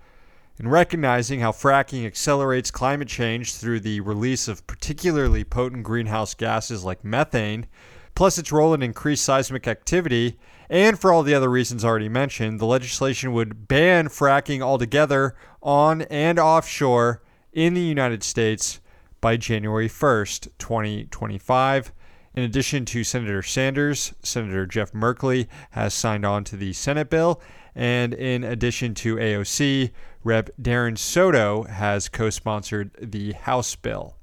In 0.60 0.68
recognizing 0.70 1.42
how 1.42 1.52
fracking 1.52 2.04
accelerates 2.04 2.72
climate 2.72 3.08
change 3.08 3.54
through 3.54 3.82
the 3.82 4.00
release 4.02 4.48
of 4.48 4.66
particularly 4.66 5.44
potent 5.44 5.84
greenhouse 5.84 6.34
gases 6.34 6.84
like 6.84 7.04
methane, 7.04 7.68
plus 8.16 8.40
its 8.40 8.52
role 8.52 8.74
in 8.74 8.82
increased 8.82 9.24
seismic 9.24 9.68
activity, 9.68 10.40
and 10.68 11.00
for 11.00 11.14
all 11.14 11.22
the 11.22 11.36
other 11.36 11.50
reasons 11.50 11.86
already 11.86 12.10
mentioned, 12.10 12.60
the 12.60 12.66
legislation 12.66 13.34
would 13.34 13.68
ban 13.68 14.08
fracking 14.08 14.62
altogether 14.62 15.36
on 15.62 16.02
and 16.04 16.40
offshore 16.40 17.22
in 17.54 17.76
the 17.76 17.82
United 17.82 18.24
States 18.24 18.82
by 19.22 19.38
January 19.38 19.88
1st, 19.88 20.48
2025. 20.58 21.92
In 22.34 22.44
addition 22.44 22.84
to 22.86 23.04
Senator 23.04 23.44
Sanders, 23.44 24.14
Senator 24.24 24.66
Jeff 24.66 24.92
Merkley 24.92 25.48
has 25.72 25.94
signed 25.94 26.26
on 26.26 26.44
to 26.46 26.58
the 26.58 26.74
Senate 26.74 27.12
bill. 27.12 27.42
And 27.74 28.14
in 28.14 28.44
addition 28.44 28.96
to 28.96 29.18
AOC, 29.18 29.92
Rep. 30.28 30.50
Darren 30.62 30.98
Soto 30.98 31.64
has 31.64 32.10
co 32.10 32.30
sponsored 32.30 32.92
the 33.02 33.32
House 33.32 33.76
bill. 33.78 34.18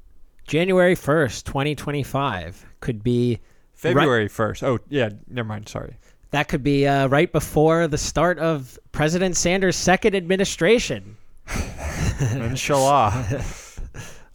January 0.47 0.95
1st, 0.95 1.45
2025 1.45 2.67
could 2.81 3.03
be 3.03 3.41
February 3.73 4.29
1st. 4.29 4.63
Oh, 4.65 4.79
yeah, 4.91 5.09
never 5.29 5.49
mind. 5.49 5.67
Sorry. 5.67 5.97
that 6.31 6.49
could 6.49 6.63
be 6.63 6.87
uh, 6.87 7.07
right 7.09 7.33
before 7.33 7.89
the 7.89 7.97
start 7.97 8.39
of 8.39 8.79
President 8.93 9.35
Sanders' 9.35 9.77
second 9.77 10.15
administration. 10.15 11.17
Inshallah. 12.21 13.43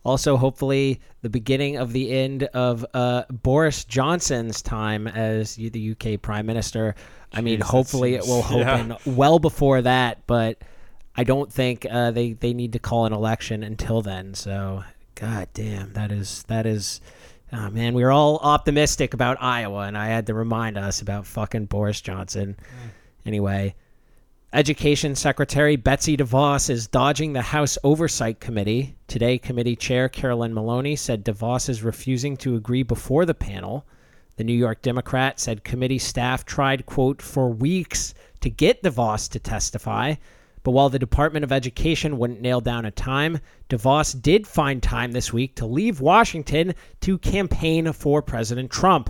Also, 0.05 0.37
hopefully, 0.37 1.01
the 1.21 1.29
beginning 1.29 1.75
of 1.75 1.91
the 1.91 2.09
end 2.09 2.43
of 2.43 2.85
uh, 2.93 3.23
Boris 3.29 3.83
Johnson's 3.83 4.61
time 4.61 5.07
as 5.07 5.55
the 5.55 5.91
UK 5.91 6.21
Prime 6.21 6.45
Minister. 6.45 6.95
I 7.33 7.41
mean, 7.41 7.57
Jesus, 7.57 7.69
hopefully, 7.69 8.15
it 8.15 8.23
will 8.25 8.45
yeah. 8.49 8.73
open 8.75 9.15
well 9.15 9.39
before 9.39 9.81
that, 9.81 10.25
but 10.25 10.63
I 11.19 11.25
don't 11.25 11.51
think 11.51 11.85
uh, 11.91 12.11
they 12.11 12.31
they 12.31 12.53
need 12.53 12.71
to 12.71 12.79
call 12.79 13.05
an 13.05 13.11
election 13.11 13.61
until 13.61 14.01
then. 14.01 14.35
So, 14.35 14.85
god 15.15 15.49
damn, 15.53 15.91
that 15.91 16.13
is 16.13 16.43
that 16.47 16.65
is. 16.65 17.01
Oh 17.51 17.69
man, 17.69 17.93
we 17.93 18.05
were 18.05 18.11
all 18.11 18.37
optimistic 18.37 19.13
about 19.13 19.35
Iowa, 19.41 19.81
and 19.81 19.97
I 19.97 20.07
had 20.07 20.27
to 20.27 20.33
remind 20.33 20.77
us 20.77 21.01
about 21.01 21.27
fucking 21.27 21.65
Boris 21.65 21.99
Johnson. 21.99 22.55
Anyway, 23.25 23.75
Education 24.53 25.13
Secretary 25.13 25.75
Betsy 25.75 26.15
DeVos 26.15 26.69
is 26.69 26.87
dodging 26.87 27.33
the 27.33 27.41
House 27.41 27.77
Oversight 27.83 28.39
Committee. 28.39 28.95
Today, 29.07 29.37
committee 29.37 29.75
chair 29.75 30.07
Carolyn 30.07 30.53
Maloney 30.53 30.95
said 30.95 31.25
DeVos 31.25 31.67
is 31.67 31.83
refusing 31.83 32.37
to 32.37 32.55
agree 32.55 32.83
before 32.83 33.25
the 33.25 33.33
panel. 33.33 33.85
The 34.37 34.45
New 34.45 34.53
York 34.53 34.81
Democrat 34.81 35.37
said 35.37 35.65
committee 35.65 35.99
staff 35.99 36.45
tried, 36.45 36.85
quote, 36.85 37.21
for 37.21 37.49
weeks 37.49 38.13
to 38.39 38.49
get 38.49 38.83
DeVos 38.83 39.29
to 39.31 39.39
testify. 39.39 40.15
But 40.63 40.71
while 40.71 40.89
the 40.89 40.99
Department 40.99 41.43
of 41.43 41.51
Education 41.51 42.17
wouldn't 42.17 42.41
nail 42.41 42.61
down 42.61 42.85
a 42.85 42.91
time, 42.91 43.39
DeVos 43.69 44.21
did 44.21 44.45
find 44.45 44.83
time 44.83 45.11
this 45.11 45.31
week 45.31 45.55
to 45.55 45.65
leave 45.65 46.01
Washington 46.01 46.73
to 47.01 47.17
campaign 47.17 47.91
for 47.93 48.21
President 48.21 48.69
Trump. 48.69 49.09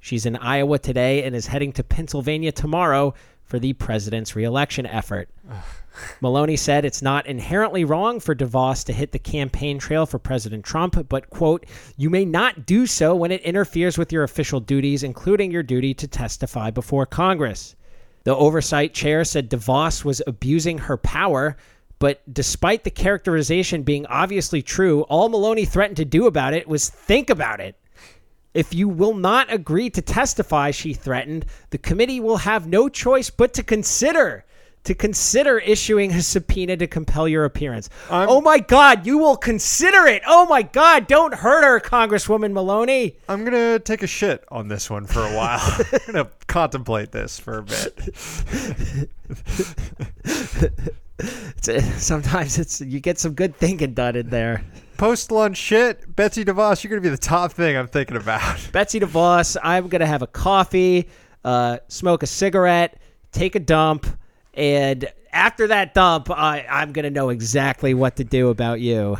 She's 0.00 0.26
in 0.26 0.36
Iowa 0.36 0.80
today 0.80 1.22
and 1.22 1.36
is 1.36 1.46
heading 1.46 1.72
to 1.74 1.84
Pennsylvania 1.84 2.50
tomorrow 2.50 3.14
for 3.44 3.58
the 3.58 3.72
president's 3.74 4.34
reelection 4.34 4.86
effort. 4.86 5.28
Maloney 6.20 6.56
said 6.56 6.84
it's 6.84 7.02
not 7.02 7.26
inherently 7.26 7.84
wrong 7.84 8.18
for 8.18 8.34
DeVos 8.34 8.84
to 8.86 8.92
hit 8.92 9.12
the 9.12 9.18
campaign 9.18 9.78
trail 9.78 10.06
for 10.06 10.18
President 10.18 10.64
Trump, 10.64 11.06
but, 11.08 11.28
quote, 11.30 11.66
you 11.96 12.08
may 12.08 12.24
not 12.24 12.66
do 12.66 12.86
so 12.86 13.14
when 13.14 13.30
it 13.30 13.42
interferes 13.42 13.98
with 13.98 14.10
your 14.10 14.22
official 14.24 14.58
duties, 14.58 15.02
including 15.02 15.50
your 15.50 15.62
duty 15.62 15.92
to 15.94 16.08
testify 16.08 16.70
before 16.70 17.04
Congress. 17.06 17.76
The 18.24 18.36
oversight 18.36 18.94
chair 18.94 19.24
said 19.24 19.50
DeVos 19.50 20.04
was 20.04 20.22
abusing 20.26 20.78
her 20.78 20.96
power, 20.96 21.56
but 21.98 22.22
despite 22.32 22.84
the 22.84 22.90
characterization 22.90 23.82
being 23.82 24.06
obviously 24.06 24.62
true, 24.62 25.02
all 25.02 25.28
Maloney 25.28 25.64
threatened 25.64 25.96
to 25.98 26.04
do 26.04 26.26
about 26.26 26.54
it 26.54 26.68
was 26.68 26.88
think 26.88 27.30
about 27.30 27.60
it. 27.60 27.76
If 28.54 28.74
you 28.74 28.88
will 28.88 29.14
not 29.14 29.52
agree 29.52 29.88
to 29.90 30.02
testify, 30.02 30.72
she 30.72 30.92
threatened, 30.92 31.46
the 31.70 31.78
committee 31.78 32.20
will 32.20 32.38
have 32.38 32.66
no 32.66 32.88
choice 32.88 33.30
but 33.30 33.54
to 33.54 33.62
consider 33.62 34.44
to 34.84 34.94
consider 34.94 35.58
issuing 35.58 36.12
a 36.12 36.20
subpoena 36.22 36.76
to 36.76 36.86
compel 36.86 37.28
your 37.28 37.44
appearance. 37.44 37.88
I'm- 38.10 38.28
oh 38.28 38.40
my 38.40 38.58
god, 38.58 39.06
you 39.06 39.18
will 39.18 39.36
consider 39.36 40.06
it. 40.06 40.22
Oh 40.26 40.46
my 40.46 40.62
god, 40.62 41.06
don't 41.06 41.34
hurt 41.34 41.62
her, 41.64 41.80
Congresswoman 41.80 42.52
Maloney. 42.52 43.16
I'm 43.28 43.44
going 43.44 43.52
to 43.52 43.78
take 43.78 44.02
a 44.02 44.06
shit 44.06 44.44
on 44.50 44.68
this 44.68 44.90
one 44.90 45.06
for 45.06 45.20
a 45.20 45.34
while. 45.36 45.60
I'm 46.08 46.12
going 46.12 46.24
to 46.26 46.30
contemplate 46.46 47.12
this 47.12 47.38
for 47.38 47.58
a 47.58 47.62
bit. 47.62 49.08
It's, 51.18 51.68
uh, 51.68 51.80
sometimes 51.98 52.58
it's 52.58 52.80
you 52.80 52.98
get 52.98 53.18
some 53.18 53.34
good 53.34 53.54
thinking 53.56 53.94
done 53.94 54.16
in 54.16 54.30
there. 54.30 54.64
Post 54.96 55.30
lunch 55.30 55.56
shit, 55.56 56.14
Betsy 56.16 56.44
DeVos, 56.44 56.82
you're 56.82 56.90
going 56.90 57.00
to 57.02 57.06
be 57.06 57.10
the 57.10 57.16
top 57.20 57.52
thing 57.52 57.76
I'm 57.76 57.86
thinking 57.86 58.16
about. 58.16 58.68
Betsy 58.72 58.98
DeVos, 58.98 59.56
I'm 59.62 59.88
gonna 59.88 60.06
have 60.06 60.22
a 60.22 60.26
coffee, 60.26 61.08
uh, 61.44 61.78
smoke 61.88 62.22
a 62.22 62.26
cigarette, 62.26 63.00
take 63.30 63.54
a 63.54 63.60
dump, 63.60 64.06
and 64.54 65.10
after 65.32 65.66
that 65.68 65.94
dump, 65.94 66.30
I, 66.30 66.66
I'm 66.68 66.92
gonna 66.92 67.10
know 67.10 67.30
exactly 67.30 67.94
what 67.94 68.16
to 68.16 68.24
do 68.24 68.48
about 68.48 68.80
you. 68.80 69.16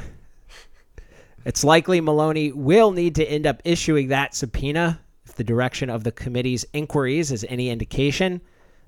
It's 1.44 1.64
likely 1.64 2.00
Maloney 2.00 2.52
will 2.52 2.92
need 2.92 3.16
to 3.16 3.24
end 3.24 3.46
up 3.46 3.62
issuing 3.64 4.08
that 4.08 4.34
subpoena 4.34 5.00
if 5.24 5.34
the 5.34 5.44
direction 5.44 5.90
of 5.90 6.04
the 6.04 6.12
committee's 6.12 6.64
inquiries 6.72 7.32
is 7.32 7.44
any 7.48 7.70
indication. 7.70 8.40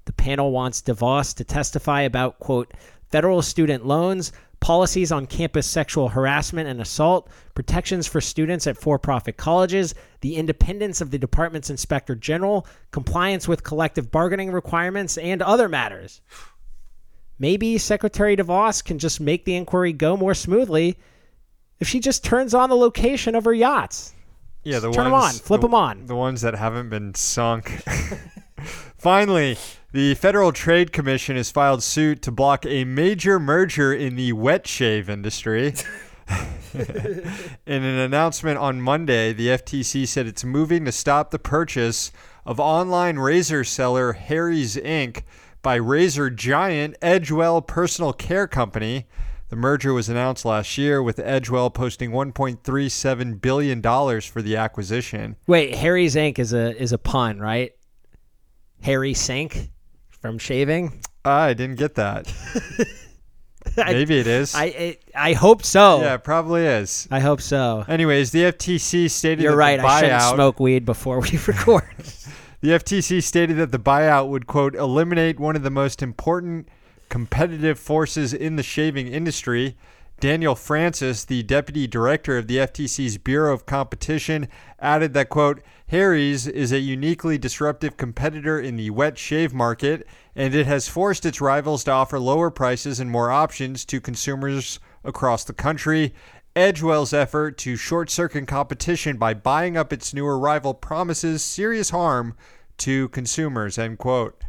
The 0.05 0.13
panel 0.13 0.53
wants 0.53 0.83
DeVos 0.83 1.35
to 1.37 1.45
testify 1.45 2.03
about, 2.03 2.39
quote, 2.39 2.73
federal 3.11 3.43
student 3.43 3.87
loans, 3.87 4.33
policies 4.65 5.13
on 5.13 5.27
campus 5.27 5.67
sexual 5.67 6.09
harassment 6.09 6.67
and 6.67 6.81
assault, 6.81 7.29
protections 7.55 8.07
for 8.07 8.19
students 8.19 8.67
at 8.67 8.79
for 8.79 8.99
profit 8.99 9.37
colleges, 9.37 9.95
the 10.23 10.37
independence 10.37 11.03
of 11.03 11.11
the 11.11 11.19
department's 11.19 11.69
inspector 11.69 12.15
general, 12.15 12.67
compliance 12.91 13.47
with 13.47 13.63
collective 13.63 14.11
bargaining 14.11 14.51
requirements, 14.51 15.19
and 15.19 15.43
other 15.43 15.69
matters. 15.69 16.23
Maybe 17.39 17.77
Secretary 17.77 18.39
DeVos 18.39 18.83
can 18.83 18.99
just 18.99 19.21
make 19.21 19.45
the 19.45 19.55
inquiry 19.55 19.93
go 19.93 20.17
more 20.17 20.33
smoothly 20.33 20.97
if 21.79 21.87
she 21.87 22.01
just 22.01 22.25
turns 22.25 22.55
on 22.55 22.71
the 22.71 22.77
location 22.77 23.35
of 23.35 23.45
her 23.45 23.53
yachts. 23.53 24.15
Yeah, 24.63 24.79
the 24.79 24.91
Turn 24.93 25.11
ones, 25.11 25.35
on, 25.41 25.41
flip 25.45 25.61
the- 25.61 25.67
'em 25.67 25.75
on. 25.75 26.07
The 26.07 26.17
ones 26.17 26.41
that 26.41 26.55
haven't 26.55 26.89
been 26.89 27.15
sunk. 27.15 27.83
Finally, 28.97 29.59
the 29.95 30.15
Federal 30.15 30.51
Trade 30.51 30.91
Commission 30.91 31.37
has 31.37 31.53
filed 31.53 31.81
suit 31.81 32.21
to 32.23 32.33
block 32.33 32.67
a 32.67 32.83
major 32.83 33.39
merger 33.39 33.95
in 33.95 34.17
the 34.17 34.33
wet 34.33 34.67
shave 34.67 35.09
industry. 35.09 35.73
in 36.75 37.85
an 37.85 37.99
announcement 38.01 38.59
on 38.59 38.81
Monday, 38.81 39.33
the 39.33 39.47
FTC 39.47 40.09
said 40.09 40.27
it's 40.27 40.43
moving 40.43 40.85
to 40.85 40.91
stop 40.91 41.31
the 41.31 41.39
purchase 41.39 42.11
of 42.45 42.59
online 42.59 43.21
razor 43.21 43.63
seller 43.63 44.15
Harry's 44.15 44.75
Inc. 44.75 45.23
by 45.63 45.77
razor 45.77 46.29
giant 46.29 46.97
Edgewell 47.01 47.65
Personal 47.65 48.13
Care 48.13 48.49
Company. 48.49 49.07
The 49.49 49.55
merger 49.55 49.93
was 49.93 50.09
announced 50.09 50.45
last 50.45 50.77
year, 50.77 51.05
with 51.05 51.19
Edgewell 51.19 51.73
posting 51.73 52.11
1.37 52.11 53.41
billion 53.41 53.81
dollars 53.81 54.27
for 54.27 54.43
the 54.43 54.57
acquisition. 54.57 55.37
Wait, 55.47 55.77
Harry's 55.77 56.17
Inc. 56.17 56.41
is 56.41 56.53
a 56.53 56.77
is 56.83 56.91
a 56.91 56.99
pun, 56.99 57.39
right? 57.39 57.71
Harry 58.83 59.15
Sink 59.15 59.71
from 60.25 60.39
shaving. 60.39 60.91
I 61.23 61.53
didn't 61.53 61.77
get 61.77 61.97
that. 61.97 62.33
Maybe 63.77 64.19
it 64.19 64.27
is. 64.27 64.55
I 64.55 64.65
I, 64.65 64.99
I 65.15 65.33
hope 65.35 65.63
so. 65.63 66.01
yeah, 66.01 66.15
it 66.15 66.25
probably 66.25 66.65
is. 66.65 67.07
I 67.11 67.21
hope 67.21 67.43
so. 67.43 67.85
Anyways, 67.87 68.31
the 68.31 68.45
FTC 68.45 69.11
stated 69.11 69.43
You're 69.43 69.53
that 69.53 69.59
right. 69.59 69.81
I 69.81 70.01
shouldn't 70.01 70.23
smoke 70.23 70.59
weed 70.59 70.87
before 70.87 71.21
we 71.21 71.39
record. 71.47 71.85
The 72.63 72.71
FTC 72.71 73.23
stated 73.23 73.59
that 73.59 73.73
the 73.73 73.79
buyout 73.79 74.31
would 74.31 74.47
quote 74.47 74.75
eliminate 74.75 75.39
one 75.39 75.55
of 75.55 75.63
the 75.63 75.69
most 75.69 76.03
important 76.03 76.67
competitive 77.11 77.79
forces 77.79 78.33
in 78.33 78.57
the 78.57 78.63
shaving 78.63 79.07
industry. 79.09 79.77
Daniel 80.21 80.55
Francis, 80.55 81.25
the 81.25 81.43
deputy 81.43 81.87
director 81.87 82.39
of 82.39 82.47
the 82.47 82.59
FTC's 82.59 83.19
Bureau 83.19 83.53
of 83.53 83.67
Competition, 83.67 84.49
added 84.79 85.13
that 85.13 85.29
quote 85.29 85.61
Harry's 85.89 86.47
is 86.47 86.73
a 86.73 86.79
uniquely 86.79 87.37
disruptive 87.37 87.97
competitor 87.97 88.59
in 88.59 88.77
the 88.77 88.91
wet 88.91 89.19
shave 89.19 89.53
market, 89.53 90.07
and 90.35 90.55
it 90.55 90.67
has 90.67 90.89
forced 90.89 91.27
its 91.27 91.41
rivals 91.41 91.85
to 91.85 91.91
offer 91.91 92.19
lower 92.19 92.51
prices 92.51 93.01
and 93.01 93.11
more 93.11 93.31
options 93.31 93.85
to 93.85 94.01
consumers 94.01 94.81
across 95.05 95.45
the 95.45 95.53
country. 95.53 96.15
Edgewell's 96.57 97.13
effort 97.13 97.59
to 97.59 97.77
short 97.77 98.09
circuit 98.09 98.47
competition 98.47 99.17
by 99.17 99.35
buying 99.35 99.77
up 99.77 99.93
its 99.93 100.15
newer 100.15 100.39
rival 100.39 100.73
promises 100.73 101.43
serious 101.43 101.91
harm 101.91 102.35
to 102.79 103.09
consumers. 103.09 103.77
End 103.77 103.99
quote. 103.99 104.41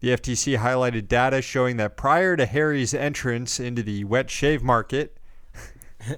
The 0.00 0.10
FTC 0.10 0.58
highlighted 0.58 1.08
data 1.08 1.42
showing 1.42 1.76
that 1.78 1.96
prior 1.96 2.36
to 2.36 2.46
Harry's 2.46 2.94
entrance 2.94 3.58
into 3.58 3.82
the 3.82 4.04
wet 4.04 4.30
shave 4.30 4.62
market, 4.62 5.16
I 6.08 6.16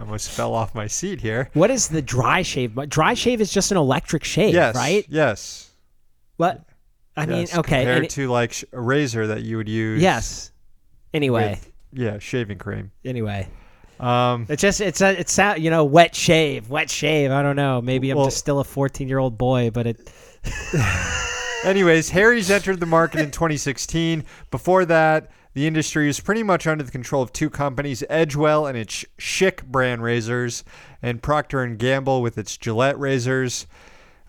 almost 0.00 0.30
fell 0.30 0.54
off 0.54 0.74
my 0.74 0.86
seat 0.86 1.20
here. 1.20 1.50
what 1.52 1.70
is 1.70 1.88
the 1.88 2.00
dry 2.02 2.40
shave? 2.42 2.74
Dry 2.88 3.12
shave 3.14 3.40
is 3.42 3.52
just 3.52 3.70
an 3.70 3.76
electric 3.76 4.24
shave, 4.24 4.54
Yes, 4.54 4.74
right? 4.74 5.04
Yes. 5.10 5.70
What? 6.38 6.64
I 7.14 7.26
mean, 7.26 7.44
okay. 7.54 7.58
Compared 7.82 8.04
it- 8.04 8.10
to 8.12 8.28
like 8.28 8.64
a 8.72 8.80
razor 8.80 9.26
that 9.26 9.42
you 9.42 9.58
would 9.58 9.68
use. 9.68 10.00
yes. 10.00 10.50
Anyway, 11.12 11.50
with- 11.50 11.70
yeah, 11.92 12.18
shaving 12.18 12.56
cream. 12.56 12.90
anyway, 13.04 13.46
Um, 14.00 14.46
it's 14.48 14.62
just 14.62 14.80
it's 14.80 15.02
a 15.02 15.20
it's 15.20 15.38
a, 15.38 15.56
you 15.60 15.68
know 15.68 15.84
wet 15.84 16.14
shave, 16.16 16.70
wet 16.70 16.88
shave. 16.88 17.30
I 17.30 17.42
don't 17.42 17.56
know. 17.56 17.82
Maybe 17.82 18.08
I'm 18.10 18.16
Well- 18.16 18.26
just 18.28 18.38
still 18.38 18.58
a 18.60 18.64
14 18.64 19.06
year 19.08 19.18
old 19.18 19.36
boy, 19.36 19.70
but 19.70 19.86
it. 19.86 20.10
Anyways, 21.64 22.10
Harry's 22.10 22.50
entered 22.50 22.80
the 22.80 22.86
market 22.86 23.20
in 23.20 23.30
2016. 23.30 24.24
Before 24.50 24.84
that, 24.84 25.30
the 25.54 25.68
industry 25.68 26.08
was 26.08 26.18
pretty 26.18 26.42
much 26.42 26.66
under 26.66 26.82
the 26.82 26.90
control 26.90 27.22
of 27.22 27.32
two 27.32 27.48
companies, 27.48 28.02
Edgewell 28.10 28.68
and 28.68 28.76
its 28.76 29.04
Schick 29.16 29.64
brand 29.64 30.02
razors, 30.02 30.64
and 31.00 31.22
Procter 31.22 31.62
and 31.62 31.78
Gamble 31.78 32.20
with 32.20 32.36
its 32.36 32.56
Gillette 32.56 32.98
razors. 32.98 33.68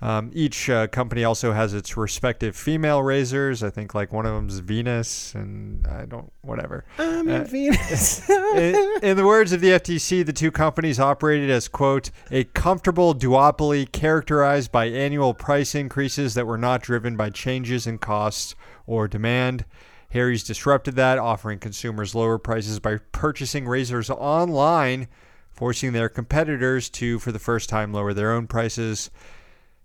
Um, 0.01 0.31
each 0.33 0.69
uh, 0.69 0.87
company 0.87 1.23
also 1.23 1.53
has 1.53 1.73
its 1.73 1.95
respective 1.95 2.57
female 2.57 3.01
razors. 3.01 3.63
I 3.63 3.69
think 3.69 3.95
like 3.95 4.11
one 4.11 4.25
of 4.25 4.33
them's 4.33 4.59
Venus, 4.59 5.33
and 5.33 5.87
I 5.87 6.05
don't 6.05 6.31
whatever. 6.41 6.83
I'm 6.99 7.29
Uh, 7.29 7.35
in 7.35 7.45
Venus. 7.45 8.29
in, 8.55 8.93
in 9.01 9.17
the 9.17 9.25
words 9.25 9.53
of 9.53 9.61
the 9.61 9.69
FTC, 9.69 10.25
the 10.25 10.33
two 10.33 10.51
companies 10.51 10.99
operated 10.99 11.49
as, 11.49 11.69
quote, 11.69 12.11
a 12.31 12.43
comfortable 12.43 13.15
duopoly 13.15 13.89
characterized 13.89 14.71
by 14.73 14.85
annual 14.85 15.33
price 15.33 15.73
increases 15.73 16.33
that 16.33 16.47
were 16.47 16.57
not 16.57 16.81
driven 16.81 17.15
by 17.15 17.29
changes 17.29 17.87
in 17.87 17.97
costs 17.97 18.55
or 18.85 19.07
demand. 19.07 19.63
Harry's 20.09 20.43
disrupted 20.43 20.95
that, 20.95 21.17
offering 21.17 21.57
consumers 21.57 22.13
lower 22.13 22.37
prices 22.37 22.79
by 22.79 22.97
purchasing 23.13 23.67
razors 23.67 24.09
online, 24.11 25.07
forcing 25.51 25.93
their 25.93 26.09
competitors 26.09 26.89
to, 26.91 27.17
for 27.19 27.31
the 27.31 27.39
first 27.39 27.67
time, 27.67 27.91
lower 27.93 28.13
their 28.13 28.31
own 28.31 28.45
prices. 28.45 29.09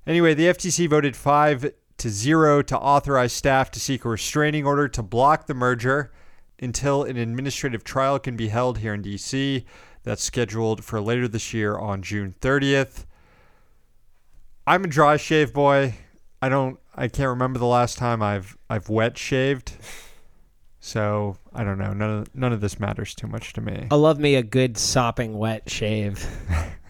Anyway, 0.09 0.33
the 0.33 0.47
FTC 0.47 0.89
voted 0.89 1.15
5 1.15 1.71
to 1.99 2.09
0 2.09 2.63
to 2.63 2.79
authorize 2.79 3.35
staff 3.35 3.71
to 3.73 3.79
seek 3.79 4.07
a 4.07 4.09
restraining 4.09 4.65
order 4.65 4.89
to 4.89 5.03
block 5.03 5.47
the 5.47 5.53
merger 5.53 6.11
until 6.59 7.05
an 7.05 7.19
administrative 7.19 7.85
trial 7.85 8.19
can 8.19 8.35
be 8.35 8.49
held 8.49 8.79
here 8.79 8.95
in 8.95 9.03
DC. 9.03 9.67
That's 10.05 10.23
scheduled 10.23 10.83
for 10.83 10.99
later 10.99 11.29
this 11.29 11.53
year 11.53 11.77
on 11.77 12.01
June 12.01 12.35
30th. 12.41 13.05
I'm 14.67 14.85
a 14.85 14.89
dry 14.89 15.19
shave 15.19 15.53
boy. 15.53 15.95
I 16.41 16.49
don't 16.49 16.81
I 16.95 17.09
can't 17.09 17.29
remember 17.29 17.59
the 17.59 17.67
last 17.67 17.99
time 17.99 18.23
I've 18.23 18.57
I've 18.71 18.89
wet 18.89 19.19
shaved. 19.19 19.73
So, 20.81 21.37
I 21.53 21.65
don't 21.65 21.77
know. 21.77 21.93
None 21.93 22.11
of 22.11 22.35
none 22.35 22.53
of 22.53 22.63
this 22.63 22.81
matters 22.81 23.15
too 23.15 23.27
much 23.27 23.53
to 23.55 23.61
me. 23.61 23.89
I 23.91 23.97
love 23.97 24.19
me 24.19 24.37
a 24.37 24.43
good 24.43 24.79
sopping 24.79 25.37
wet 25.37 25.69
shave. 25.69 26.27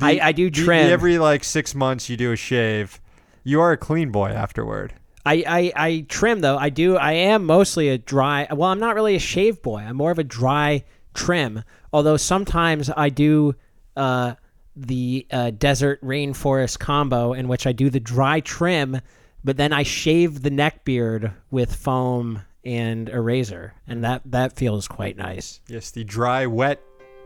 I, 0.00 0.14
The- 0.14 0.22
I 0.22 0.32
do 0.32 0.50
the- 0.50 0.58
the 0.60 0.64
trim. 0.64 0.90
every 0.90 1.18
like 1.18 1.44
6 1.44 1.74
months 1.74 2.08
you 2.08 2.16
do 2.16 2.32
a 2.32 2.36
shave. 2.36 3.00
You 3.44 3.60
are 3.60 3.72
a 3.72 3.76
clean 3.76 4.10
boy 4.10 4.28
afterward. 4.30 4.92
I, 5.26 5.44
I, 5.46 5.72
I 5.88 6.06
trim 6.08 6.40
though. 6.40 6.56
I 6.56 6.70
do. 6.70 6.96
I 6.96 7.12
am 7.12 7.44
mostly 7.44 7.88
a 7.90 7.98
dry. 7.98 8.46
Well, 8.50 8.70
I'm 8.70 8.80
not 8.80 8.94
really 8.94 9.14
a 9.16 9.20
shave 9.20 9.60
boy. 9.62 9.78
I'm 9.80 9.96
more 9.96 10.10
of 10.10 10.18
a 10.18 10.24
dry 10.24 10.84
trim. 11.14 11.62
Although 11.92 12.16
sometimes 12.16 12.88
I 12.96 13.10
do 13.10 13.54
uh, 13.96 14.34
the 14.76 15.26
uh, 15.30 15.50
desert 15.50 16.00
rainforest 16.02 16.78
combo, 16.78 17.32
in 17.34 17.48
which 17.48 17.66
I 17.66 17.72
do 17.72 17.90
the 17.90 18.00
dry 18.00 18.40
trim, 18.40 19.00
but 19.44 19.56
then 19.58 19.72
I 19.74 19.82
shave 19.82 20.42
the 20.42 20.50
neck 20.50 20.84
beard 20.84 21.32
with 21.50 21.74
foam 21.74 22.42
and 22.64 23.08
a 23.08 23.20
razor, 23.20 23.74
and 23.86 24.04
that 24.04 24.22
that 24.26 24.54
feels 24.56 24.86
quite 24.88 25.16
nice. 25.16 25.60
Yes, 25.66 25.90
the 25.90 26.04
dry 26.04 26.46
wet 26.46 26.80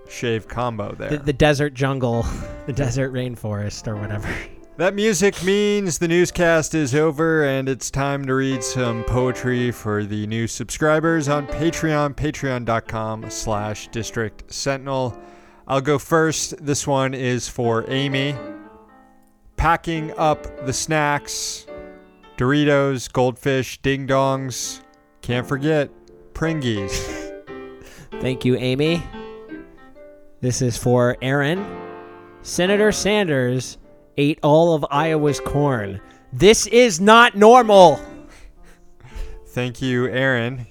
shave 0.08 0.48
combo 0.48 0.94
there. 0.94 1.10
The, 1.10 1.18
the 1.18 1.32
desert 1.32 1.74
jungle, 1.74 2.26
the 2.66 2.72
desert 2.72 3.12
rainforest, 3.12 3.86
or 3.86 3.96
whatever. 3.96 4.28
That 4.76 4.96
music 4.96 5.40
means 5.44 5.98
the 5.98 6.08
newscast 6.08 6.74
is 6.74 6.96
over 6.96 7.44
and 7.44 7.68
it's 7.68 7.92
time 7.92 8.26
to 8.26 8.34
read 8.34 8.64
some 8.64 9.04
poetry 9.04 9.70
for 9.70 10.02
the 10.02 10.26
new 10.26 10.48
subscribers 10.48 11.28
on 11.28 11.46
Patreon, 11.46 12.16
patreon.com 12.16 13.30
slash 13.30 13.86
district 13.92 14.52
sentinel. 14.52 15.16
I'll 15.68 15.80
go 15.80 15.96
first. 16.00 16.56
This 16.66 16.88
one 16.88 17.14
is 17.14 17.48
for 17.48 17.88
Amy. 17.88 18.34
Packing 19.56 20.12
up 20.18 20.66
the 20.66 20.72
snacks, 20.72 21.66
Doritos, 22.36 23.12
goldfish, 23.12 23.78
ding 23.78 24.08
dongs. 24.08 24.80
Can't 25.22 25.46
forget 25.46 25.88
Pringies. 26.32 27.32
Thank 28.20 28.44
you, 28.44 28.56
Amy. 28.56 29.04
This 30.44 30.60
is 30.60 30.76
for 30.76 31.16
Aaron. 31.22 31.64
Senator 32.42 32.92
Sanders 32.92 33.78
ate 34.18 34.38
all 34.42 34.74
of 34.74 34.84
Iowa's 34.90 35.40
corn. 35.40 36.02
This 36.34 36.66
is 36.66 37.00
not 37.00 37.34
normal. 37.34 37.98
Thank 39.46 39.80
you, 39.80 40.06
Aaron. 40.08 40.66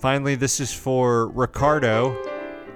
Finally, 0.00 0.34
this 0.34 0.58
is 0.58 0.72
for 0.72 1.28
Ricardo. 1.28 2.18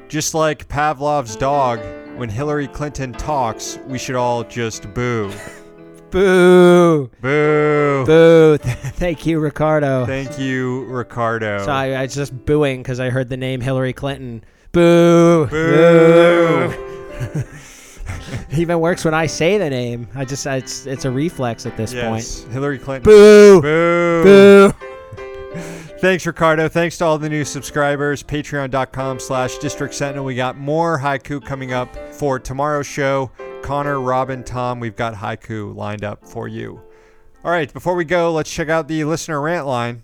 Just 0.08 0.32
like 0.32 0.68
Pavlov's 0.68 1.34
dog, 1.34 1.80
when 2.16 2.28
Hillary 2.28 2.68
Clinton 2.68 3.12
talks, 3.12 3.80
we 3.88 3.98
should 3.98 4.14
all 4.14 4.44
just 4.44 4.94
boo. 4.94 5.32
Boo. 6.12 7.10
Boo. 7.20 8.04
Boo. 8.06 8.58
Thank 8.62 9.26
you, 9.26 9.40
Ricardo. 9.40 10.06
Thank 10.06 10.38
you, 10.38 10.84
Ricardo. 10.84 11.64
So 11.64 11.72
I, 11.72 11.94
I 11.94 12.02
was 12.02 12.14
just 12.14 12.46
booing 12.46 12.80
because 12.80 13.00
I 13.00 13.10
heard 13.10 13.28
the 13.28 13.36
name 13.36 13.60
Hillary 13.60 13.92
Clinton. 13.92 14.44
Boo. 14.72 15.46
Boo. 15.46 16.74
It 18.50 18.58
even 18.58 18.80
works 18.80 19.04
when 19.04 19.14
I 19.14 19.26
say 19.26 19.58
the 19.58 19.70
name. 19.70 20.08
I 20.14 20.24
just 20.24 20.46
it's 20.46 20.86
it's 20.86 21.04
a 21.04 21.10
reflex 21.10 21.66
at 21.66 21.76
this 21.76 21.92
point. 21.92 22.24
Yes, 22.24 22.44
Hillary 22.44 22.78
Clinton. 22.78 23.04
Boo. 23.04 23.60
Boo. 23.60 24.22
Boo. 24.22 24.72
Thanks, 25.98 26.24
Ricardo. 26.26 26.68
Thanks 26.68 26.96
to 26.98 27.04
all 27.04 27.18
the 27.18 27.28
new 27.28 27.44
subscribers. 27.44 28.22
Patreon.com 28.22 29.20
slash 29.20 29.58
District 29.58 29.92
Sentinel. 29.92 30.24
We 30.24 30.34
got 30.34 30.56
more 30.56 30.98
haiku 30.98 31.44
coming 31.44 31.72
up 31.72 31.94
for 32.14 32.38
tomorrow's 32.38 32.86
show. 32.86 33.30
Connor, 33.62 34.00
Robin, 34.00 34.42
Tom, 34.42 34.80
we've 34.80 34.96
got 34.96 35.14
haiku 35.14 35.74
lined 35.76 36.02
up 36.02 36.26
for 36.26 36.48
you. 36.48 36.80
All 37.44 37.50
right, 37.50 37.72
before 37.72 37.94
we 37.94 38.04
go, 38.04 38.32
let's 38.32 38.50
check 38.50 38.68
out 38.68 38.88
the 38.88 39.04
listener 39.04 39.40
rant 39.40 39.66
line. 39.66 40.02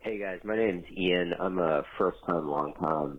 Hey 0.00 0.18
guys, 0.18 0.38
my 0.44 0.56
name's 0.56 0.84
Ian. 0.96 1.34
I'm 1.38 1.58
a 1.58 1.82
first 1.98 2.18
time, 2.24 2.48
long 2.48 2.72
time, 2.74 3.18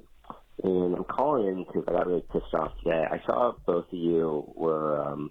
and 0.63 0.95
I'm 0.95 1.03
calling 1.03 1.47
in 1.47 1.65
because 1.65 1.83
I 1.87 1.91
got 1.91 2.07
really 2.07 2.23
pissed 2.31 2.53
off 2.53 2.71
today. 2.81 3.03
I 3.11 3.21
saw 3.25 3.53
both 3.65 3.85
of 3.91 3.93
you 3.93 4.49
were 4.55 5.01
um, 5.05 5.29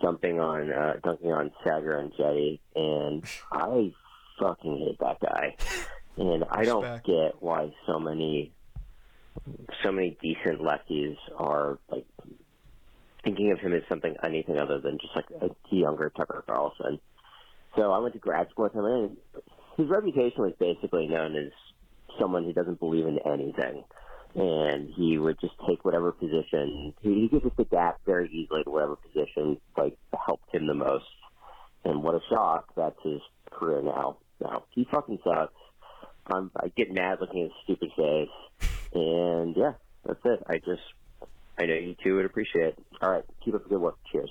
jumping 0.00 0.40
on, 0.40 0.72
uh, 0.72 0.94
dunking 1.04 1.30
on 1.30 1.52
Saagar 1.64 2.02
Enjeti, 2.02 2.58
and 2.74 3.24
I 3.52 3.92
fucking 4.40 4.78
hate 4.78 4.98
that 4.98 5.20
guy. 5.20 5.56
And 6.16 6.44
I 6.50 6.64
don't 6.64 6.82
Respect. 6.82 7.06
get 7.06 7.40
why 7.40 7.70
so 7.86 8.00
many, 8.00 8.52
so 9.84 9.92
many 9.92 10.18
decent 10.20 10.60
lefties 10.60 11.16
are 11.36 11.78
like 11.88 12.06
thinking 13.22 13.52
of 13.52 13.60
him 13.60 13.72
as 13.72 13.82
something 13.88 14.16
anything 14.24 14.58
other 14.58 14.80
than 14.80 14.98
just 14.98 15.14
like 15.14 15.26
a 15.40 15.74
younger 15.74 16.10
Tucker 16.10 16.42
Carlson. 16.44 16.98
So 17.76 17.92
I 17.92 17.98
went 17.98 18.14
to 18.14 18.18
grad 18.18 18.48
school 18.50 18.64
with 18.64 18.74
him, 18.74 18.84
and 18.84 19.16
his 19.76 19.88
reputation 19.88 20.42
was 20.42 20.54
basically 20.60 21.08
known 21.08 21.36
as 21.36 21.52
someone 22.20 22.44
who 22.44 22.52
doesn't 22.52 22.80
believe 22.80 23.06
in 23.06 23.18
anything. 23.26 23.84
And 24.34 24.90
he 24.96 25.18
would 25.18 25.40
just 25.40 25.54
take 25.68 25.84
whatever 25.84 26.12
position, 26.12 26.94
he, 27.02 27.22
he 27.22 27.28
could 27.30 27.42
just 27.42 27.58
adapt 27.58 28.04
very 28.06 28.28
easily 28.30 28.64
to 28.64 28.70
whatever 28.70 28.96
position, 28.96 29.60
like, 29.76 29.96
helped 30.26 30.54
him 30.54 30.66
the 30.66 30.74
most. 30.74 31.06
and 31.84 32.02
what 32.02 32.14
a 32.14 32.20
shock 32.30 32.66
that's 32.76 32.98
his 33.04 33.20
career 33.52 33.82
now. 33.82 34.18
Now 34.40 34.64
he 34.70 34.86
fucking 34.90 35.18
sucks. 35.24 35.54
I'm, 36.26 36.50
I 36.56 36.68
get 36.76 36.92
mad 36.92 37.18
looking 37.20 37.42
at 37.42 37.50
his 37.50 37.52
stupid 37.64 37.90
face, 37.96 38.28
and 38.94 39.56
yeah, 39.56 39.74
that's 40.06 40.20
it. 40.24 40.40
I 40.48 40.58
just 40.58 40.82
I 41.58 41.66
know 41.66 41.74
you 41.74 41.94
two 42.02 42.16
would 42.16 42.26
appreciate 42.26 42.66
it. 42.68 42.78
All 43.02 43.10
right, 43.10 43.24
keep 43.44 43.54
up 43.54 43.62
the 43.64 43.70
good 43.70 43.80
work. 43.80 43.96
Cheers. 44.12 44.30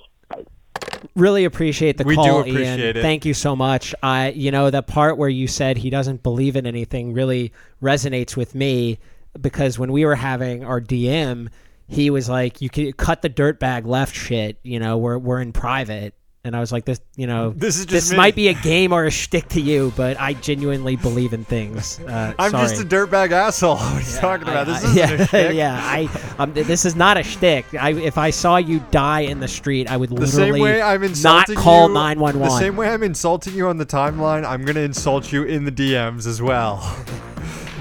Really 1.16 1.44
appreciate 1.46 1.96
the 1.96 2.04
We 2.04 2.14
do 2.14 2.22
call, 2.22 2.40
appreciate 2.40 2.78
Ian. 2.78 2.96
it. 2.98 3.02
Thank 3.02 3.24
you 3.24 3.34
so 3.34 3.56
much. 3.56 3.94
I, 4.02 4.28
you 4.30 4.50
know, 4.50 4.70
the 4.70 4.82
part 4.82 5.16
where 5.18 5.28
you 5.28 5.48
said 5.48 5.78
he 5.78 5.88
doesn't 5.90 6.22
believe 6.22 6.56
in 6.56 6.66
anything 6.66 7.14
really 7.14 7.52
resonates 7.82 8.36
with 8.36 8.54
me 8.54 8.98
because 9.40 9.78
when 9.78 9.92
we 9.92 10.04
were 10.04 10.14
having 10.14 10.62
our 10.62 10.80
DM, 10.80 11.48
he 11.88 12.10
was 12.10 12.28
like, 12.28 12.60
"You 12.60 12.68
can 12.68 12.92
cut 12.92 13.22
the 13.22 13.30
dirtbag 13.30 13.86
left 13.86 14.14
shit." 14.14 14.58
You 14.62 14.78
know, 14.78 14.98
we're 14.98 15.18
we're 15.18 15.40
in 15.40 15.52
private, 15.52 16.14
and 16.46 16.56
I 16.56 16.60
was 16.60 16.72
like, 16.72 16.84
"This, 16.84 17.00
you 17.16 17.26
know, 17.26 17.50
This 17.50 17.78
is 17.78 17.86
this 17.86 18.10
me. 18.10 18.16
might 18.16 18.34
be 18.36 18.48
a 18.48 18.54
game 18.54 18.92
or 18.92 19.04
a 19.04 19.10
shtick 19.10 19.48
to 19.50 19.60
you, 19.60 19.92
but 19.96 20.18
I 20.20 20.34
genuinely 20.34 20.96
believe 20.96 21.32
in 21.32 21.44
things." 21.44 21.98
Uh, 22.00 22.32
I'm 22.38 22.50
sorry. 22.52 22.68
just 22.68 22.80
a 22.80 22.84
dirtbag 22.84 23.32
asshole. 23.32 23.76
What 23.86 23.94
are 23.94 24.00
you 24.00 24.16
talking 24.16 24.48
about? 24.48 24.68
I- 24.68 24.72
This 24.72 24.84
isn't 24.84 24.96
yeah, 24.96 25.10
a 25.12 25.26
shtick. 25.26 25.54
yeah. 25.56 25.80
I, 25.82 26.08
um, 26.38 26.52
this 26.54 26.84
is 26.84 26.96
not 26.96 27.16
a 27.16 27.22
shtick. 27.22 27.66
I, 27.74 27.90
if 27.92 28.16
I 28.16 28.30
saw 28.30 28.56
you 28.56 28.80
die 28.90 29.20
in 29.20 29.40
the 29.40 29.48
street, 29.48 29.90
I 29.90 29.96
would 29.96 30.10
The 30.10 30.26
same 30.26 30.40
literally 30.40 30.60
way 30.60 30.82
I'm 30.82 31.02
not 31.22 31.48
call 31.54 31.88
nine 31.88 32.18
one 32.20 32.38
one. 32.38 32.48
The 32.48 32.58
same 32.58 32.76
way 32.76 32.88
I'm 32.88 33.02
insulting 33.02 33.54
you 33.54 33.66
on 33.68 33.76
the 33.78 33.86
timeline, 33.86 34.44
I'm 34.46 34.64
gonna 34.64 34.80
insult 34.80 35.32
you 35.32 35.42
in 35.44 35.64
the 35.64 35.72
DMs 35.72 36.26
as 36.26 36.40
well. 36.40 36.96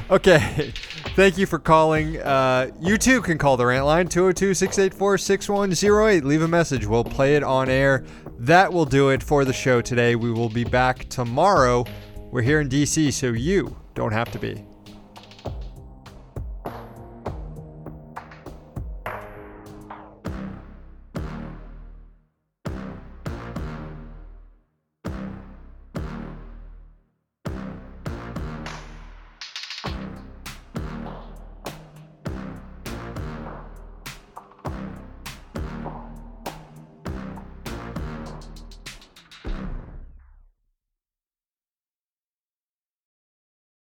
okay, 0.10 0.74
thank 1.16 1.38
you 1.38 1.46
for 1.46 1.60
calling. 1.60 2.18
Uh, 2.22 2.72
you 2.80 2.98
too 2.98 3.22
can 3.22 3.38
call 3.38 3.58
the 3.58 3.66
rant 3.66 3.86
line 3.86 4.08
202-684-6108. 4.08 6.24
Leave 6.24 6.42
a 6.42 6.48
message. 6.48 6.86
We'll 6.86 7.04
play 7.04 7.36
it 7.36 7.44
on 7.44 7.70
air. 7.70 8.04
That 8.38 8.74
will 8.74 8.86
do 8.86 9.10
it 9.10 9.24
for 9.24 9.46
the 9.46 9.54
show 9.54 9.82
today. 9.82 10.16
We 10.16 10.32
will 10.32 10.50
be 10.50 10.66
back 10.66 11.08
tomorrow. 11.10 11.86
We're 12.32 12.42
here 12.42 12.60
in 12.60 12.70
DC, 12.70 13.14
so 13.14 13.28
you 13.28 13.76
don't 13.94 14.12
have 14.12 14.32
to 14.32 14.40
be. 14.40 14.66